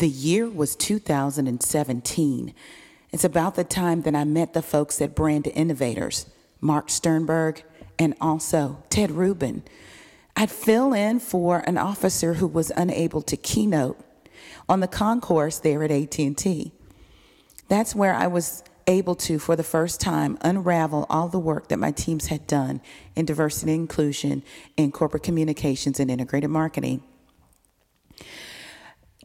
The 0.00 0.08
year 0.08 0.48
was 0.48 0.76
2017. 0.76 2.54
It's 3.12 3.22
about 3.22 3.54
the 3.54 3.64
time 3.64 4.00
that 4.02 4.14
I 4.14 4.24
met 4.24 4.54
the 4.54 4.62
folks 4.62 4.98
at 5.02 5.14
Brand 5.14 5.46
Innovators, 5.46 6.24
Mark 6.62 6.88
Sternberg, 6.88 7.62
and 7.98 8.14
also 8.18 8.82
Ted 8.88 9.10
Rubin. 9.10 9.62
I'd 10.34 10.50
fill 10.50 10.94
in 10.94 11.20
for 11.20 11.58
an 11.66 11.76
officer 11.76 12.32
who 12.32 12.46
was 12.46 12.72
unable 12.74 13.20
to 13.20 13.36
keynote 13.36 14.00
on 14.70 14.80
the 14.80 14.88
concourse 14.88 15.58
there 15.58 15.82
at 15.82 15.90
AT&T. 15.90 16.72
That's 17.68 17.94
where 17.94 18.14
I 18.14 18.26
was 18.26 18.64
able 18.86 19.16
to, 19.16 19.38
for 19.38 19.54
the 19.54 19.62
first 19.62 20.00
time, 20.00 20.38
unravel 20.40 21.04
all 21.10 21.28
the 21.28 21.38
work 21.38 21.68
that 21.68 21.78
my 21.78 21.90
teams 21.90 22.28
had 22.28 22.46
done 22.46 22.80
in 23.14 23.26
diversity 23.26 23.72
and 23.72 23.82
inclusion 23.82 24.44
in 24.78 24.92
corporate 24.92 25.24
communications 25.24 26.00
and 26.00 26.10
integrated 26.10 26.48
marketing 26.48 27.02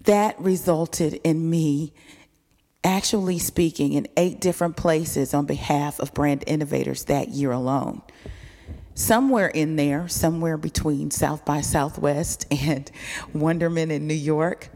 that 0.06 0.40
resulted 0.40 1.16
in 1.24 1.50
me 1.50 1.94
actually 2.84 3.40
speaking 3.40 3.94
in 3.94 4.08
eight 4.16 4.40
different 4.40 4.78
places 4.78 5.34
on 5.34 5.46
behalf 5.46 6.00
of 6.00 6.14
brand 6.14 6.44
innovators 6.46 7.06
that 7.06 7.30
year 7.30 7.52
alone. 7.52 8.02
Somewhere 8.94 9.48
in 9.48 9.76
there, 9.76 10.08
somewhere 10.08 10.58
between 10.58 11.12
South 11.12 11.44
by 11.44 11.62
Southwest 11.62 12.46
and 12.52 12.90
Wonderman 13.34 13.92
in 13.92 14.08
New 14.08 14.14
York, 14.14 14.70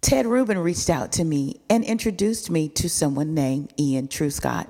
Ted 0.00 0.26
Rubin 0.26 0.58
reached 0.58 0.90
out 0.90 1.12
to 1.12 1.24
me 1.24 1.62
and 1.70 1.82
introduced 1.82 2.50
me 2.50 2.68
to 2.68 2.90
someone 2.90 3.32
named 3.32 3.72
Ian 3.78 4.08
Truscott. 4.08 4.66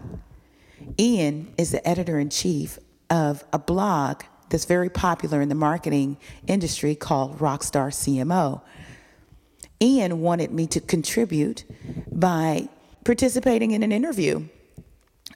Ian 0.97 1.53
is 1.59 1.73
the 1.73 1.87
editor 1.89 2.21
in 2.21 2.31
chief 2.31 2.79
of 3.11 3.45
a 3.53 3.59
blog 3.59 4.23
that's 4.51 4.67
very 4.67 4.91
popular 4.91 5.41
in 5.41 5.49
the 5.49 5.55
marketing 5.57 6.19
industry 6.47 6.95
called 6.95 7.39
Rockstar 7.39 7.89
CMO. 7.89 8.61
Ian 9.81 10.21
wanted 10.21 10.51
me 10.51 10.67
to 10.69 10.81
contribute 10.81 11.65
by 12.11 12.69
participating 13.05 13.73
in 13.73 13.83
an 13.83 13.93
interview. 13.93 14.49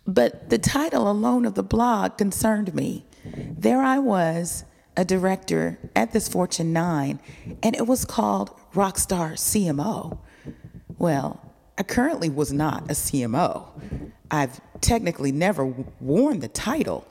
But 0.06 0.48
the 0.48 0.58
title 0.58 1.10
alone 1.10 1.44
of 1.44 1.54
the 1.54 1.62
blog 1.62 2.16
concerned 2.16 2.74
me. 2.74 3.04
There 3.34 3.82
I 3.82 3.98
was, 3.98 4.64
a 4.96 5.04
director 5.04 5.78
at 5.94 6.12
this 6.12 6.28
Fortune 6.28 6.72
9, 6.72 7.20
and 7.62 7.76
it 7.76 7.86
was 7.86 8.04
called 8.04 8.50
Rockstar 8.72 9.32
CMO. 9.34 10.18
Well, 10.98 11.40
I 11.76 11.82
currently 11.82 12.28
was 12.28 12.52
not 12.52 12.84
a 12.90 12.94
CMO. 12.94 13.68
I've 14.30 14.60
technically 14.80 15.30
never 15.30 15.64
worn 16.00 16.40
the 16.40 16.48
title. 16.48 17.06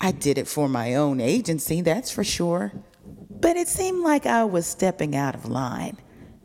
I 0.00 0.12
did 0.12 0.38
it 0.38 0.48
for 0.48 0.68
my 0.68 0.94
own 0.94 1.20
agency, 1.20 1.82
that's 1.82 2.10
for 2.10 2.24
sure. 2.24 2.72
But 3.30 3.56
it 3.56 3.68
seemed 3.68 4.02
like 4.02 4.26
I 4.26 4.44
was 4.44 4.66
stepping 4.66 5.14
out 5.14 5.34
of 5.34 5.46
line. 5.46 5.98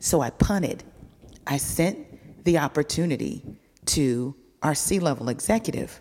So 0.04 0.20
I 0.20 0.28
punted. 0.28 0.84
I 1.46 1.56
sent 1.56 2.44
the 2.44 2.58
opportunity 2.58 3.42
to 3.86 4.36
our 4.62 4.74
C 4.74 4.98
level 4.98 5.30
executive. 5.30 5.98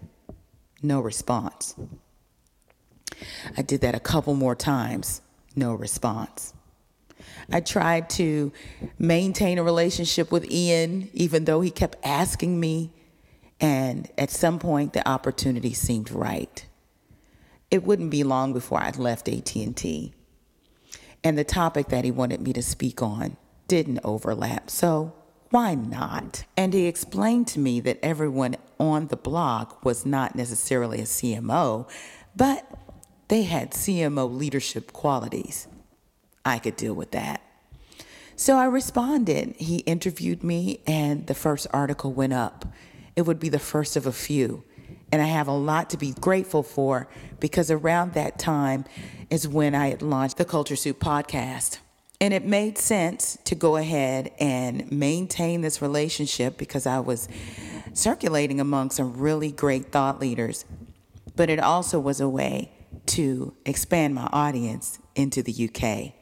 No 0.81 0.99
response. 0.99 1.73
I 3.55 3.61
did 3.61 3.79
that 3.79 3.95
a 3.95 4.01
couple 4.01 4.33
more 4.33 4.55
times. 4.55 5.21
No 5.55 5.73
response. 5.73 6.53
I 7.49 7.61
tried 7.61 8.09
to 8.09 8.51
maintain 8.99 9.57
a 9.57 9.63
relationship 9.63 10.33
with 10.33 10.51
Ian, 10.51 11.09
even 11.13 11.45
though 11.45 11.61
he 11.61 11.71
kept 11.71 11.95
asking 12.05 12.59
me. 12.59 12.91
And 13.61 14.11
at 14.17 14.31
some 14.31 14.59
point, 14.59 14.91
the 14.91 15.07
opportunity 15.07 15.73
seemed 15.73 16.11
right. 16.11 16.65
It 17.71 17.85
wouldn't 17.85 18.11
be 18.11 18.25
long 18.25 18.51
before 18.51 18.81
I'd 18.81 18.97
left 18.97 19.29
AT&T. 19.29 20.13
And 21.23 21.37
the 21.37 21.45
topic 21.45 21.87
that 21.87 22.03
he 22.03 22.11
wanted 22.11 22.41
me 22.41 22.51
to 22.51 22.61
speak 22.61 23.01
on 23.01 23.37
didn't 23.73 24.01
overlap. 24.03 24.69
So 24.69 25.13
why 25.49 25.73
not? 25.73 26.43
And 26.55 26.75
he 26.75 26.85
explained 26.85 27.47
to 27.47 27.59
me 27.59 27.79
that 27.79 27.97
everyone 28.03 28.55
on 28.79 29.07
the 29.07 29.15
blog 29.15 29.73
was 29.83 30.05
not 30.05 30.35
necessarily 30.35 30.99
a 30.99 31.05
CMO, 31.05 31.89
but 32.35 32.67
they 33.29 33.41
had 33.41 33.71
CMO 33.71 34.31
leadership 34.31 34.93
qualities. 34.93 35.67
I 36.45 36.59
could 36.59 36.75
deal 36.75 36.93
with 36.93 37.09
that. 37.13 37.41
So 38.35 38.57
I 38.57 38.65
responded. 38.65 39.55
He 39.57 39.77
interviewed 39.77 40.43
me, 40.43 40.81
and 40.85 41.25
the 41.25 41.33
first 41.33 41.65
article 41.73 42.13
went 42.13 42.33
up. 42.33 42.65
It 43.15 43.23
would 43.23 43.39
be 43.39 43.49
the 43.49 43.57
first 43.57 43.95
of 43.95 44.05
a 44.05 44.11
few. 44.11 44.63
And 45.11 45.19
I 45.19 45.25
have 45.25 45.47
a 45.47 45.51
lot 45.51 45.89
to 45.89 45.97
be 45.97 46.11
grateful 46.11 46.61
for 46.61 47.07
because 47.39 47.71
around 47.71 48.13
that 48.13 48.37
time 48.37 48.85
is 49.31 49.47
when 49.47 49.73
I 49.73 49.89
had 49.89 50.03
launched 50.03 50.37
the 50.37 50.45
Culture 50.45 50.75
Soup 50.75 50.99
podcast. 50.99 51.79
And 52.23 52.33
it 52.33 52.45
made 52.45 52.77
sense 52.77 53.37
to 53.43 53.53
go 53.53 53.75
ahead 53.75 54.31
and 54.39 54.89
maintain 54.89 55.59
this 55.59 55.81
relationship 55.81 56.57
because 56.57 56.87
I 56.87 57.01
was 57.01 57.27
circulating 57.91 58.61
among 58.61 58.91
some 58.91 59.17
really 59.17 59.51
great 59.51 59.91
thought 59.91 60.21
leaders. 60.21 60.63
But 61.35 61.49
it 61.49 61.59
also 61.59 61.99
was 61.99 62.21
a 62.21 62.29
way 62.29 62.71
to 63.07 63.53
expand 63.65 64.15
my 64.15 64.29
audience 64.31 64.99
into 65.15 65.43
the 65.43 65.67
UK. 65.67 66.13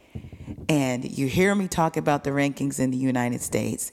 And 0.67 1.05
you 1.05 1.27
hear 1.27 1.53
me 1.53 1.67
talk 1.67 1.95
about 1.95 2.23
the 2.23 2.31
rankings 2.31 2.79
in 2.79 2.89
the 2.89 2.97
United 2.97 3.41
States, 3.41 3.91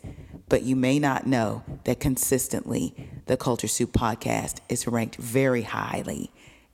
but 0.48 0.62
you 0.62 0.76
may 0.76 0.98
not 0.98 1.26
know 1.26 1.62
that 1.84 2.00
consistently 2.00 3.10
the 3.26 3.36
Culture 3.36 3.68
Soup 3.68 3.92
podcast 3.92 4.60
is 4.70 4.86
ranked 4.86 5.16
very 5.16 5.60
highly 5.60 6.32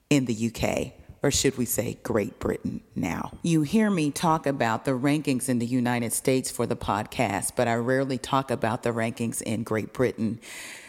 in 0.09 0.27
the 0.27 0.53
UK 0.55 0.93
or 1.25 1.31
should 1.31 1.57
we 1.57 1.65
say 1.65 1.97
Great 2.03 2.39
Britain 2.39 2.83
now. 2.95 3.33
You 3.43 3.63
hear 3.63 3.89
me 3.89 4.11
talk 4.11 4.47
about 4.47 4.85
the 4.85 4.91
rankings 4.91 5.49
in 5.49 5.59
the 5.59 5.67
United 5.67 6.13
States 6.13 6.51
for 6.51 6.67
the 6.67 6.77
podcast, 6.77 7.53
but 7.57 7.67
I 7.67 7.77
rarely 7.77 8.19
talk 8.19 8.51
about 8.51 8.83
the 8.83 8.91
rankings 8.91 9.41
in 9.41 9.63
Great 9.63 9.95
Britain. 9.95 10.39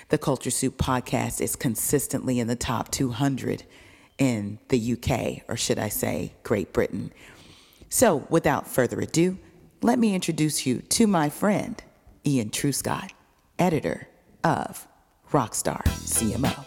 The 0.10 0.18
Culture 0.18 0.52
Soup 0.52 0.78
podcast 0.78 1.40
is 1.40 1.56
consistently 1.56 2.38
in 2.38 2.48
the 2.48 2.56
top 2.58 2.92
200 2.92 3.64
in 4.18 4.60
the 4.68 4.94
UK, 4.94 5.50
or 5.50 5.56
should 5.56 5.80
I 5.80 5.88
say 5.88 6.34
Great 6.44 6.74
Britain. 6.74 7.14
So, 7.88 8.28
without 8.30 8.68
further 8.68 9.00
ado, 9.00 9.38
let 9.82 9.98
me 9.98 10.14
introduce 10.14 10.66
you 10.66 10.82
to 10.82 11.08
my 11.08 11.30
friend, 11.30 11.82
Ian 12.26 12.50
Truscott, 12.50 13.12
editor 13.58 14.10
of 14.44 14.86
Rockstar 15.32 15.82
CMO. 15.84 16.65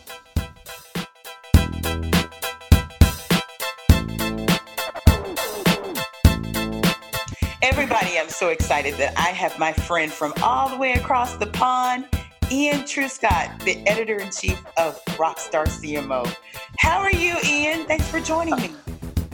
So 8.39 8.51
excited 8.51 8.95
that 8.95 9.13
I 9.19 9.31
have 9.31 9.59
my 9.59 9.73
friend 9.73 10.13
from 10.13 10.33
all 10.45 10.69
the 10.69 10.77
way 10.77 10.93
across 10.93 11.35
the 11.35 11.49
pond, 11.49 12.07
Ian 12.53 12.83
Truscott, 12.83 13.59
the 13.65 13.85
editor 13.89 14.21
in 14.21 14.31
chief 14.31 14.65
of 14.77 15.05
Rockstar 15.17 15.67
CMO. 15.67 16.33
How 16.79 17.01
are 17.01 17.11
you, 17.11 17.35
Ian? 17.45 17.85
Thanks 17.87 18.09
for 18.09 18.21
joining 18.21 18.55
me. 18.55 18.71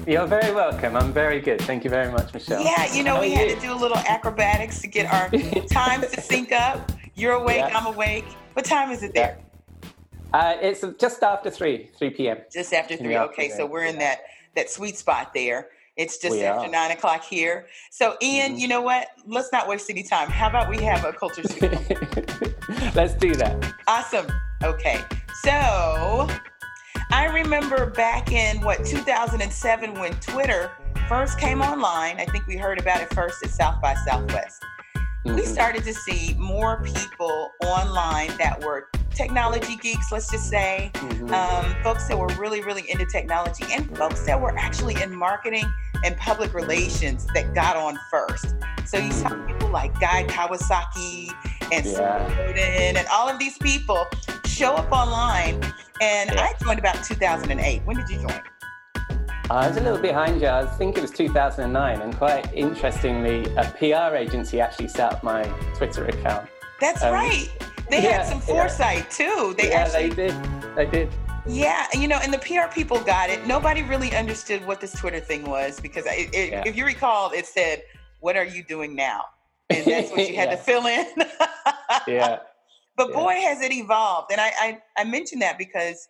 You're 0.06 0.26
very 0.26 0.54
welcome. 0.54 0.96
I'm 0.96 1.12
very 1.12 1.38
good. 1.38 1.60
Thank 1.60 1.84
you 1.84 1.90
very 1.90 2.10
much, 2.10 2.32
Michelle. 2.32 2.62
Yeah, 2.64 2.90
you 2.94 3.02
know, 3.04 3.16
How 3.16 3.20
we 3.20 3.32
had 3.32 3.50
you? 3.50 3.56
to 3.56 3.60
do 3.60 3.74
a 3.74 3.76
little 3.76 3.98
acrobatics 3.98 4.80
to 4.80 4.86
get 4.86 5.12
our 5.12 5.28
times 5.68 6.10
to 6.12 6.22
sync 6.22 6.52
up. 6.52 6.90
You're 7.14 7.34
awake, 7.34 7.58
yeah. 7.58 7.78
I'm 7.78 7.84
awake. 7.84 8.24
What 8.54 8.64
time 8.64 8.90
is 8.90 9.02
it 9.02 9.12
there? 9.12 9.36
Uh, 10.32 10.56
it's 10.62 10.82
just 10.98 11.22
after 11.22 11.50
3, 11.50 11.90
3 11.98 12.10
p.m. 12.10 12.38
Just 12.50 12.72
after 12.72 12.96
3. 12.96 13.18
Okay, 13.18 13.50
so 13.50 13.66
we're 13.66 13.84
in 13.84 13.98
that 13.98 14.22
that 14.54 14.70
sweet 14.70 14.96
spot 14.96 15.34
there. 15.34 15.68
It's 15.96 16.18
just 16.18 16.32
we 16.32 16.42
after 16.42 16.66
are. 16.66 16.70
nine 16.70 16.90
o'clock 16.90 17.24
here. 17.24 17.66
So, 17.90 18.16
Ian, 18.20 18.52
mm-hmm. 18.52 18.58
you 18.58 18.68
know 18.68 18.82
what? 18.82 19.08
Let's 19.26 19.52
not 19.52 19.68
waste 19.68 19.88
any 19.90 20.02
time. 20.02 20.28
How 20.28 20.48
about 20.48 20.68
we 20.68 20.82
have 20.82 21.04
a 21.04 21.12
culture 21.12 21.42
Let's 22.94 23.14
do 23.14 23.34
that. 23.34 23.74
Awesome. 23.86 24.26
Okay. 24.62 25.00
So, 25.42 26.28
I 27.12 27.26
remember 27.32 27.86
back 27.90 28.32
in 28.32 28.60
what 28.62 28.84
2007 28.84 29.94
when 29.94 30.12
Twitter 30.14 30.72
first 31.08 31.38
came 31.38 31.62
online. 31.62 32.18
I 32.18 32.24
think 32.24 32.46
we 32.46 32.56
heard 32.56 32.80
about 32.80 33.00
it 33.00 33.12
first 33.14 33.44
at 33.44 33.50
South 33.50 33.80
by 33.80 33.94
Southwest. 34.06 34.64
Mm-hmm. 35.24 35.36
We 35.36 35.44
started 35.46 35.84
to 35.84 35.94
see 35.94 36.34
more 36.38 36.82
people 36.82 37.52
online 37.64 38.36
that 38.36 38.62
were 38.62 38.90
technology 39.14 39.76
geeks, 39.76 40.12
let's 40.12 40.30
just 40.30 40.50
say, 40.50 40.90
mm-hmm. 40.94 41.32
um, 41.32 41.82
folks 41.82 42.08
that 42.08 42.18
were 42.18 42.28
really, 42.38 42.60
really 42.62 42.90
into 42.90 43.06
technology, 43.06 43.64
and 43.72 43.96
folks 43.96 44.26
that 44.26 44.38
were 44.38 44.56
actually 44.58 45.00
in 45.02 45.14
marketing 45.14 45.64
and 46.04 46.14
public 46.18 46.52
relations 46.52 47.26
that 47.34 47.54
got 47.54 47.76
on 47.76 47.98
first. 48.10 48.54
So 48.84 48.98
you 48.98 49.12
saw 49.12 49.30
people 49.46 49.70
like 49.70 49.98
Guy 49.98 50.24
Kawasaki 50.24 51.30
and 51.72 51.86
yeah. 51.86 52.26
Snowden 52.26 52.96
and 52.96 53.06
all 53.10 53.28
of 53.28 53.38
these 53.38 53.56
people 53.58 54.06
show 54.44 54.74
up 54.74 54.92
online. 54.92 55.54
And 56.02 56.30
yeah. 56.30 56.42
I 56.42 56.54
joined 56.62 56.78
about 56.78 57.02
2008. 57.02 57.82
When 57.86 57.96
did 57.96 58.08
you 58.10 58.18
join? 58.18 58.42
I 59.50 59.68
was 59.68 59.76
a 59.76 59.80
little 59.80 59.98
behind 59.98 60.40
you. 60.40 60.48
I 60.48 60.64
think 60.64 60.96
it 60.96 61.02
was 61.02 61.10
2009, 61.10 62.00
and 62.00 62.16
quite 62.16 62.50
interestingly, 62.54 63.44
a 63.56 63.64
PR 63.78 64.16
agency 64.16 64.58
actually 64.58 64.88
set 64.88 65.12
up 65.12 65.22
my 65.22 65.42
Twitter 65.76 66.06
account. 66.06 66.48
That's 66.80 67.02
um, 67.02 67.12
right. 67.12 67.50
They 67.90 68.02
yeah, 68.02 68.22
had 68.22 68.26
some 68.26 68.40
foresight 68.40 69.06
yeah. 69.20 69.26
too. 69.26 69.54
They 69.58 69.68
yeah, 69.68 69.80
actually 69.80 70.08
they 70.08 70.28
did. 70.28 70.34
They 70.74 70.86
did. 70.86 71.12
Yeah, 71.46 71.86
you 71.92 72.08
know, 72.08 72.18
and 72.22 72.32
the 72.32 72.38
PR 72.38 72.72
people 72.72 72.98
got 73.00 73.28
it. 73.28 73.46
Nobody 73.46 73.82
really 73.82 74.16
understood 74.16 74.66
what 74.66 74.80
this 74.80 74.92
Twitter 74.92 75.20
thing 75.20 75.44
was 75.44 75.78
because 75.78 76.06
it, 76.06 76.34
it, 76.34 76.50
yeah. 76.50 76.62
if 76.64 76.74
you 76.74 76.86
recall, 76.86 77.30
it 77.32 77.44
said, 77.44 77.82
"What 78.20 78.38
are 78.38 78.46
you 78.46 78.64
doing 78.64 78.96
now?" 78.96 79.24
And 79.68 79.84
that's 79.84 80.10
what 80.10 80.20
you 80.28 80.36
had 80.36 80.52
to 80.52 80.56
fill 80.56 80.86
in. 80.86 81.06
yeah. 82.08 82.38
But 82.96 83.12
boy, 83.12 83.34
has 83.34 83.60
it 83.60 83.72
evolved, 83.72 84.32
and 84.32 84.40
I 84.40 84.52
I, 84.58 84.78
I 84.96 85.04
mentioned 85.04 85.42
that 85.42 85.58
because 85.58 86.08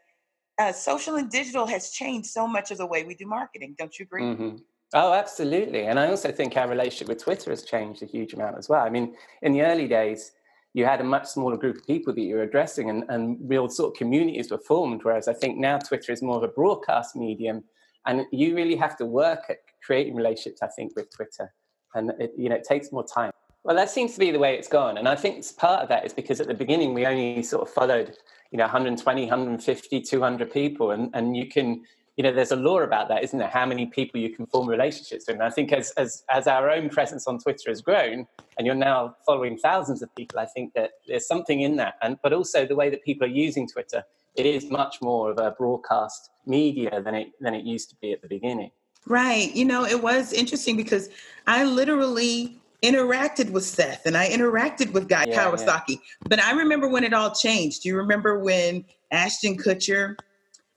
uh, 0.59 0.73
social 0.73 1.17
and 1.17 1.31
digital 1.31 1.67
has 1.67 1.91
changed 1.91 2.29
so 2.29 2.47
much 2.47 2.71
of 2.71 2.79
the 2.79 2.87
way 2.87 3.05
we 3.05 3.15
do 3.15 3.27
marketing. 3.27 3.75
Don't 3.79 3.99
you 3.99 4.05
agree? 4.05 4.23
Mm-hmm. 4.23 4.57
Oh, 4.95 5.13
absolutely. 5.13 5.87
And 5.87 5.99
I 5.99 6.09
also 6.09 6.31
think 6.31 6.57
our 6.57 6.69
relationship 6.69 7.09
with 7.09 7.23
Twitter 7.23 7.51
has 7.51 7.65
changed 7.65 8.03
a 8.03 8.07
huge 8.07 8.33
amount 8.33 8.57
as 8.59 8.69
well. 8.69 8.85
I 8.85 8.91
mean, 8.91 9.17
in 9.43 9.53
the 9.53 9.63
early 9.63 9.89
days, 9.89 10.33
you 10.73 10.85
had 10.85 11.01
a 11.01 11.05
much 11.05 11.27
smaller 11.27 11.57
group 11.57 11.79
of 11.79 11.87
people 11.87 12.15
that 12.15 12.21
you 12.21 12.37
were 12.37 12.43
addressing 12.43 12.91
and, 12.91 13.05
and 13.09 13.39
real 13.43 13.69
sort 13.69 13.93
of 13.93 13.99
communities 13.99 14.51
were 14.51 14.59
formed. 14.59 15.03
Whereas 15.03 15.27
I 15.27 15.33
think 15.33 15.59
now 15.59 15.79
Twitter 15.79 16.13
is 16.13 16.23
more 16.23 16.37
of 16.37 16.43
a 16.45 16.49
broadcast 16.49 17.17
medium 17.17 17.65
and 18.07 18.27
you 18.33 18.55
really 18.55 18.77
have 18.77 18.97
to 18.99 19.07
work 19.07 19.45
at 19.49 19.59
creating 19.85 20.15
relationships, 20.15 20.63
I 20.63 20.69
think, 20.69 20.95
with 20.95 21.11
Twitter. 21.15 21.53
And 21.95 22.13
it, 22.21 22.33
you 22.37 22.49
know, 22.49 22.57
it 22.57 22.65
takes 22.65 22.93
more 22.93 23.05
time. 23.05 23.33
Well, 23.65 23.75
that 23.77 23.89
seems 23.89 24.13
to 24.13 24.21
be 24.21 24.31
the 24.31 24.39
way 24.39 24.57
it's 24.57 24.69
gone. 24.69 24.99
And 24.99 25.09
I 25.09 25.17
think 25.17 25.43
part 25.57 25.83
of 25.83 25.89
that 25.89 26.05
is 26.05 26.13
because 26.13 26.39
at 26.39 26.49
the 26.49 26.55
beginning 26.55 26.93
we 26.93 27.07
only 27.07 27.43
sort 27.43 27.67
of 27.67 27.73
followed, 27.73 28.17
you 28.51 28.59
know, 28.59 28.65
120, 28.65 29.23
150, 29.23 30.01
200 30.03 30.53
people. 30.53 30.91
And, 30.91 31.11
and 31.15 31.35
you 31.35 31.49
can, 31.49 31.83
you 32.19 32.23
know, 32.23 32.31
there's 32.31 32.53
a 32.53 32.57
law 32.57 32.81
about 32.81 33.09
that, 33.09 33.25
isn't 33.25 33.39
there? 33.39 33.49
How 33.49 33.65
many 33.65 33.87
people 33.87 34.21
you 34.21 34.29
can 34.29 34.47
form 34.47 34.69
relationships 34.69 35.25
with. 35.27 35.37
And 35.37 35.43
I 35.43 35.49
think 35.49 35.73
as, 35.73 35.93
as, 35.93 36.25
as 36.29 36.47
our 36.47 36.71
own 36.71 36.91
presence 36.91 37.27
on 37.27 37.39
Twitter 37.39 37.71
has 37.71 37.81
grown 37.81 38.27
and 38.59 38.67
you're 38.67 38.75
now 38.77 39.17
following 39.25 39.57
thousands 39.57 40.03
of 40.03 40.15
people, 40.15 40.39
I 40.39 40.47
think 40.47 40.75
that 40.75 40.91
there's 41.09 41.27
something 41.27 41.63
in 41.63 41.77
that. 41.77 41.95
And, 42.03 42.19
but 42.23 42.35
also 42.35 42.67
the 42.67 42.77
way 42.77 42.91
that 42.91 43.03
people 43.03 43.27
are 43.27 43.31
using 43.31 43.67
Twitter, 43.67 44.05
it 44.37 44.45
is 44.45 44.71
much 44.71 45.01
more 45.01 45.31
of 45.31 45.39
a 45.39 45.53
broadcast 45.53 46.29
media 46.45 47.01
than 47.03 47.15
it, 47.15 47.29
than 47.41 47.55
it 47.55 47.65
used 47.65 47.89
to 47.91 47.97
be 48.03 48.13
at 48.13 48.21
the 48.21 48.29
beginning. 48.29 48.73
Right. 49.07 49.55
You 49.55 49.65
know, 49.65 49.87
it 49.87 50.03
was 50.03 50.35
interesting 50.35 50.77
because 50.77 51.09
I 51.47 51.65
literally 51.65 52.61
interacted 52.85 53.51
with 53.51 53.65
Seth 53.65 54.07
and 54.07 54.17
I 54.17 54.29
interacted 54.29 54.93
with 54.93 55.09
Guy 55.09 55.27
yeah, 55.29 55.45
Kawasaki. 55.45 55.89
Yeah. 55.89 55.97
But 56.29 56.43
I 56.43 56.53
remember 56.53 56.89
when 56.89 57.05
it 57.05 57.13
all 57.13 57.35
changed. 57.35 57.83
Do 57.83 57.89
you 57.89 57.97
remember 57.97 58.39
when 58.39 58.85
Ashton 59.11 59.57
Kutcher 59.57 60.17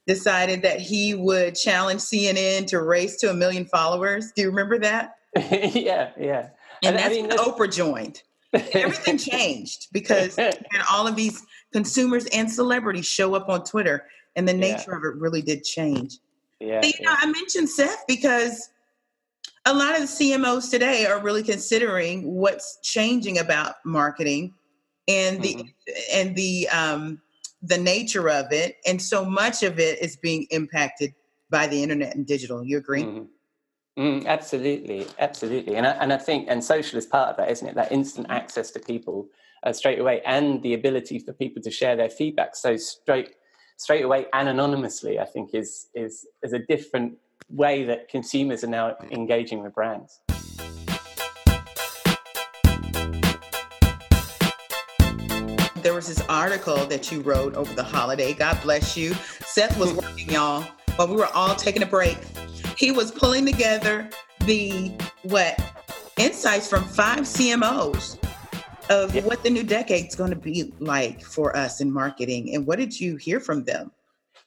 decided 0.05 0.61
that 0.61 0.79
he 0.79 1.13
would 1.13 1.55
challenge 1.55 2.01
CNN 2.01 2.67
to 2.67 2.81
race 2.81 3.17
to 3.17 3.29
a 3.29 3.33
million 3.33 3.65
followers? 3.65 4.31
Do 4.35 4.43
you 4.43 4.49
remember 4.49 4.79
that? 4.79 5.15
yeah, 5.35 6.11
yeah. 6.17 6.49
And, 6.83 6.95
and 6.95 6.97
that's 6.97 7.07
I 7.07 7.09
mean, 7.09 7.27
when 7.27 7.37
Oprah 7.37 7.73
joined. 7.73 8.23
everything 8.53 9.17
changed 9.17 9.87
because 9.91 10.37
and 10.37 10.55
all 10.89 11.05
of 11.05 11.15
these 11.15 11.45
consumers 11.73 12.25
and 12.27 12.49
celebrities 12.49 13.05
show 13.05 13.35
up 13.35 13.49
on 13.49 13.63
Twitter, 13.63 14.05
and 14.35 14.47
the 14.47 14.53
nature 14.53 14.91
yeah. 14.91 14.97
of 14.97 15.03
it 15.03 15.15
really 15.19 15.41
did 15.41 15.63
change. 15.63 16.17
Yeah, 16.59 16.79
but, 16.81 16.97
you 16.97 17.05
know, 17.05 17.13
I 17.15 17.25
mentioned 17.25 17.69
Seth 17.69 18.05
because 18.07 18.69
a 19.67 19.73
lot 19.73 19.95
of 19.95 20.01
the 20.01 20.07
CMOs 20.07 20.71
today 20.71 21.05
are 21.05 21.19
really 21.21 21.43
considering 21.43 22.23
what's 22.23 22.79
changing 22.81 23.37
about 23.37 23.75
marketing 23.83 24.53
and 25.09 25.41
the 25.41 25.55
mm-hmm. 25.55 25.93
and 26.13 26.35
the 26.35 26.69
um, 26.69 27.21
the 27.61 27.77
nature 27.77 28.29
of 28.29 28.51
it, 28.51 28.77
and 28.85 29.01
so 29.01 29.25
much 29.25 29.63
of 29.63 29.79
it 29.79 30.01
is 30.01 30.15
being 30.15 30.47
impacted 30.51 31.13
by 31.49 31.67
the 31.67 31.83
internet 31.83 32.15
and 32.15 32.25
digital. 32.25 32.63
You 32.63 32.77
agree? 32.77 33.03
Mm-hmm. 33.03 34.01
Mm, 34.01 34.25
absolutely, 34.25 35.07
absolutely, 35.19 35.75
and 35.75 35.85
I, 35.85 35.91
and 35.91 36.13
I 36.13 36.17
think 36.17 36.47
and 36.49 36.63
social 36.63 36.97
is 36.97 37.05
part 37.05 37.29
of 37.29 37.37
that, 37.37 37.51
isn't 37.51 37.67
it? 37.67 37.75
That 37.75 37.91
instant 37.91 38.27
access 38.29 38.71
to 38.71 38.79
people 38.79 39.27
uh, 39.63 39.73
straight 39.73 39.99
away, 39.99 40.21
and 40.25 40.63
the 40.63 40.75
ability 40.75 41.19
for 41.19 41.33
people 41.33 41.61
to 41.63 41.71
share 41.71 41.95
their 41.97 42.09
feedback 42.09 42.55
so 42.55 42.77
straight 42.77 43.31
straight 43.77 44.05
away 44.05 44.27
and 44.33 44.47
anonymously. 44.47 45.19
I 45.19 45.25
think 45.25 45.53
is 45.53 45.87
is 45.93 46.25
is 46.41 46.53
a 46.53 46.59
different 46.59 47.17
way 47.49 47.83
that 47.85 48.09
consumers 48.09 48.63
are 48.63 48.67
now 48.67 48.95
engaging 49.11 49.61
with 49.61 49.73
brands. 49.73 50.19
There 55.81 55.93
was 55.93 56.07
this 56.07 56.21
article 56.27 56.85
that 56.87 57.11
you 57.11 57.21
wrote 57.21 57.55
over 57.55 57.73
the 57.73 57.83
holiday. 57.83 58.33
God 58.33 58.59
bless 58.61 58.97
you. 58.97 59.13
Seth 59.45 59.79
was 59.79 59.93
working, 60.01 60.29
y'all, 60.29 60.63
while 60.97 61.07
we 61.07 61.15
were 61.15 61.29
all 61.33 61.55
taking 61.55 61.83
a 61.83 61.85
break. 61.85 62.17
He 62.77 62.91
was 62.91 63.11
pulling 63.11 63.45
together 63.45 64.09
the 64.45 64.91
what 65.23 65.59
insights 66.17 66.67
from 66.67 66.83
five 66.83 67.21
CMOs 67.21 68.17
of 68.89 69.13
yeah. 69.13 69.21
what 69.23 69.43
the 69.43 69.49
new 69.49 69.63
decade's 69.63 70.15
going 70.15 70.29
to 70.29 70.35
be 70.35 70.73
like 70.79 71.21
for 71.21 71.55
us 71.55 71.81
in 71.81 71.91
marketing. 71.91 72.53
And 72.53 72.65
what 72.65 72.79
did 72.79 72.99
you 72.99 73.15
hear 73.15 73.39
from 73.39 73.63
them? 73.63 73.91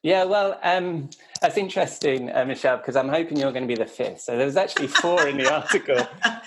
Yeah, 0.02 0.24
well, 0.24 0.58
um, 0.62 1.10
that's 1.42 1.58
interesting, 1.58 2.34
uh, 2.34 2.46
Michelle, 2.46 2.78
because 2.78 2.96
I'm 2.96 3.10
hoping 3.10 3.36
you're 3.36 3.52
going 3.52 3.68
to 3.68 3.68
be 3.68 3.74
the 3.74 3.84
fifth. 3.84 4.22
So 4.22 4.34
there 4.34 4.46
was 4.46 4.56
actually 4.56 4.86
four 4.86 5.28
in 5.28 5.36
the 5.36 5.52
article. 5.54 5.98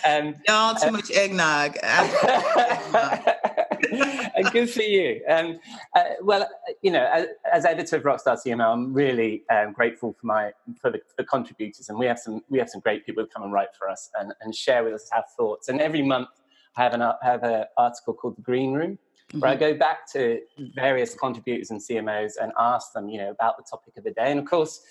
Um, 0.08 0.34
Y'all 0.48 0.74
too 0.74 0.88
uh, 0.88 0.92
much 0.92 1.12
eggnog. 1.12 1.78
and 3.94 4.52
good 4.52 4.72
for 4.72 4.82
you. 4.82 5.22
Um, 5.30 5.60
uh, 5.96 6.04
well, 6.24 6.50
you 6.82 6.90
know, 6.90 7.08
as, 7.14 7.28
as, 7.52 7.66
editor 7.66 7.98
of 7.98 8.04
Rockstar 8.04 8.40
CMO, 8.44 8.74
I'm 8.74 8.92
really 8.92 9.44
um, 9.52 9.72
grateful 9.72 10.16
for 10.20 10.26
my 10.26 10.52
for 10.82 10.90
the, 10.90 11.02
the, 11.18 11.24
contributors, 11.24 11.90
and 11.90 12.00
we 12.00 12.08
have 12.08 12.18
some 12.18 12.42
we 12.50 12.58
have 12.58 12.70
some 12.70 12.82
great 12.82 13.06
people 13.06 13.24
who 13.24 13.30
come 13.30 13.44
and 13.44 13.54
write 13.54 13.76
for 13.78 13.88
us 13.88 14.10
and, 14.20 14.34
and 14.42 14.56
share 14.56 14.84
with 14.84 14.94
us 14.94 15.08
our 15.16 15.26
thoughts. 15.38 15.70
And 15.70 15.80
every 15.80 16.02
month, 16.02 16.30
I 16.76 16.84
have 16.84 16.94
an 16.94 17.04
I 17.04 17.16
have 17.22 17.44
an 17.44 17.66
article 17.78 18.16
called 18.16 18.38
the 18.38 18.42
Green 18.42 18.74
Room, 18.74 18.98
where 19.40 19.52
I 19.52 19.56
mm-hmm. 19.56 19.74
go 19.74 19.78
back 19.78 20.12
to 20.14 20.40
various 20.76 21.16
contributors 21.16 21.72
and 21.72 21.82
CMOs 21.82 22.34
and 22.42 22.52
ask 22.60 22.94
them, 22.94 23.10
you 23.10 23.18
know, 23.18 23.32
about 23.32 23.58
the 23.58 23.64
topic 23.70 23.98
of 23.98 24.04
the 24.04 24.12
day. 24.12 24.32
And 24.32 24.40
of 24.40 24.46
course, 24.46 24.82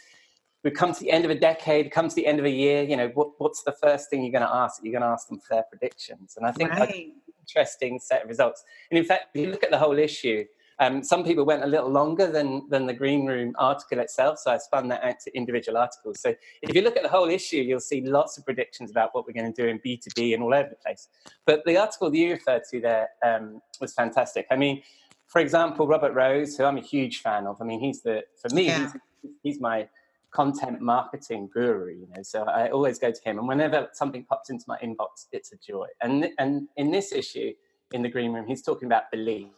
we 0.65 0.71
come 0.71 0.93
to 0.93 1.01
the 1.01 1.11
end 1.11 1.25
of 1.25 1.31
a 1.31 1.35
decade, 1.35 1.91
come 1.91 2.09
to 2.09 2.15
the 2.15 2.27
end 2.27 2.39
of 2.39 2.45
a 2.45 2.51
year, 2.51 2.83
you 2.83 2.97
know, 2.97 3.09
what, 3.15 3.31
what's 3.39 3.63
the 3.63 3.73
first 3.73 4.11
thing 4.11 4.23
you're 4.23 4.33
going 4.33 4.49
to 4.49 4.55
ask? 4.55 4.81
You're 4.83 4.93
going 4.93 5.03
to 5.03 5.09
ask 5.09 5.29
them 5.29 5.39
for 5.41 5.55
their 5.55 5.65
predictions. 5.65 6.35
And 6.37 6.47
I 6.47 6.53
think 6.53 6.71
right. 6.71 7.13
interesting 7.41 7.99
set 7.99 8.23
of 8.23 8.29
results. 8.29 8.65
And 8.91 8.99
in 8.99 9.05
fact, 9.05 9.27
if 9.35 9.41
you 9.41 9.51
look 9.51 9.65
at 9.65 9.71
the 9.71 9.79
whole 9.79 9.99
issue, 9.99 10.45
um, 10.79 11.03
some 11.03 11.25
people 11.25 11.45
went 11.45 11.63
a 11.63 11.67
little 11.67 11.91
longer 11.91 12.31
than, 12.31 12.69
than 12.69 12.87
the 12.87 12.93
Green 12.93 13.27
Room 13.27 13.55
article 13.59 13.99
itself, 13.99 14.39
so 14.39 14.51
I 14.51 14.59
spun 14.59 14.89
that 14.89 15.03
out 15.03 15.21
to 15.25 15.37
individual 15.37 15.79
articles. 15.79 16.21
So 16.21 16.35
if 16.63 16.75
you 16.75 16.83
look 16.83 16.97
at 16.97 17.03
the 17.03 17.09
whole 17.09 17.29
issue, 17.29 17.59
you'll 17.59 17.81
see 17.81 18.01
lots 18.03 18.39
of 18.39 18.45
predictions 18.45 18.91
about 18.91 19.11
what 19.13 19.27
we're 19.27 19.33
going 19.33 19.53
to 19.53 19.63
do 19.63 19.69
in 19.69 19.79
B2B 19.81 20.35
and 20.35 20.43
all 20.43 20.55
over 20.55 20.69
the 20.69 20.77
place. 20.77 21.09
But 21.47 21.65
the 21.67 21.77
article 21.77 22.11
that 22.11 22.17
you 22.17 22.31
referred 22.31 22.63
to 22.71 22.81
there 22.81 23.09
um, 23.25 23.61
was 23.81 23.93
fantastic. 23.95 24.47
I 24.51 24.57
mean, 24.57 24.83
for 25.27 25.41
example, 25.41 25.87
Robert 25.87 26.13
Rose, 26.13 26.57
who 26.57 26.65
I'm 26.65 26.79
a 26.79 26.83
huge 26.83 27.21
fan 27.21 27.47
of, 27.47 27.61
I 27.61 27.65
mean, 27.65 27.81
he's 27.81 28.03
the, 28.03 28.23
for 28.41 28.55
me, 28.55 28.67
yeah. 28.67 28.91
he's, 29.23 29.33
he's 29.43 29.61
my 29.61 29.89
content 30.31 30.81
marketing 30.81 31.49
guru, 31.53 31.95
you 31.95 32.09
know, 32.15 32.23
so 32.23 32.45
I 32.45 32.71
always 32.71 32.99
go 32.99 33.11
to 33.11 33.21
him. 33.25 33.39
And 33.39 33.47
whenever 33.47 33.89
something 33.93 34.25
pops 34.25 34.51
into 34.51 34.65
my 34.67 34.79
inbox, 34.79 35.27
it's 35.31 35.53
a 35.53 35.57
joy. 35.57 35.87
And, 36.01 36.29
and 36.39 36.69
in 36.77 36.91
this 36.91 37.13
issue, 37.13 37.53
in 37.93 38.03
the 38.03 38.09
green 38.09 38.33
room, 38.33 38.47
he's 38.47 38.63
talking 38.63 38.87
about 38.87 39.11
belief 39.11 39.49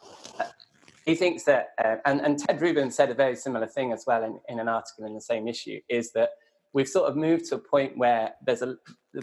he 1.04 1.14
thinks 1.14 1.44
that, 1.44 1.70
uh, 1.84 1.96
and, 2.06 2.20
and 2.20 2.38
Ted 2.38 2.61
Rubin 2.61 2.90
said 2.90 3.11
a 3.11 3.14
very 3.14 3.37
similar 3.37 3.66
thing 3.66 3.92
as 3.92 4.04
well 4.06 4.25
in, 4.25 4.40
in 4.49 4.58
an 4.58 4.68
article 4.68 5.04
in 5.04 5.14
the 5.14 5.20
same 5.20 5.49
issue, 5.49 5.80
is 5.88 6.12
that 6.12 6.30
we've 6.73 6.88
sort 6.88 7.08
of 7.08 7.16
moved 7.16 7.46
to 7.46 7.56
a 7.56 7.58
point 7.58 7.96
where 7.96 8.32
there's 8.44 8.62
a 8.62 8.76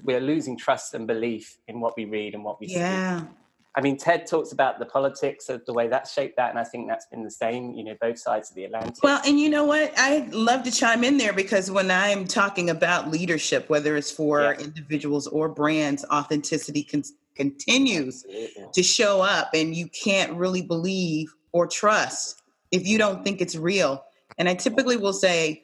we're 0.03 0.21
losing 0.21 0.57
trust 0.57 0.93
and 0.93 1.05
belief 1.05 1.57
in 1.67 1.79
what 1.79 1.97
we 1.97 2.05
read 2.05 2.33
and 2.33 2.43
what 2.43 2.59
we 2.59 2.67
yeah. 2.67 3.21
see. 3.21 3.25
I 3.73 3.79
mean, 3.79 3.97
Ted 3.97 4.27
talks 4.27 4.51
about 4.51 4.79
the 4.79 4.85
politics 4.85 5.47
of 5.47 5.65
the 5.65 5.71
way 5.71 5.87
that 5.87 6.05
shaped 6.05 6.35
that, 6.35 6.49
and 6.49 6.59
I 6.59 6.63
think 6.65 6.89
that's 6.89 7.05
been 7.05 7.23
the 7.23 7.31
same, 7.31 7.73
you 7.73 7.85
know, 7.85 7.95
both 8.01 8.19
sides 8.19 8.49
of 8.49 8.55
the 8.55 8.65
Atlantic. 8.65 9.01
Well, 9.01 9.21
and 9.25 9.39
you 9.39 9.49
know 9.49 9.63
what? 9.63 9.97
I'd 9.97 10.33
love 10.33 10.63
to 10.63 10.71
chime 10.71 11.05
in 11.05 11.17
there 11.17 11.31
because 11.31 11.71
when 11.71 11.89
I'm 11.89 12.27
talking 12.27 12.69
about 12.69 13.09
leadership, 13.09 13.69
whether 13.69 13.95
it's 13.95 14.11
for 14.11 14.41
yeah. 14.41 14.59
individuals 14.59 15.25
or 15.27 15.47
brands, 15.47 16.03
authenticity 16.11 16.83
con- 16.83 17.03
continues 17.35 18.25
Absolutely. 18.25 18.65
to 18.73 18.83
show 18.83 19.21
up, 19.21 19.51
and 19.53 19.73
you 19.73 19.87
can't 19.87 20.33
really 20.33 20.61
believe 20.61 21.33
or 21.51 21.67
trust 21.67 22.41
if 22.71 22.87
you 22.87 22.97
don't 22.97 23.23
think 23.23 23.41
it's 23.41 23.55
real. 23.55 24.03
And 24.37 24.47
I 24.47 24.55
typically 24.55 24.97
will 24.97 25.13
say, 25.13 25.63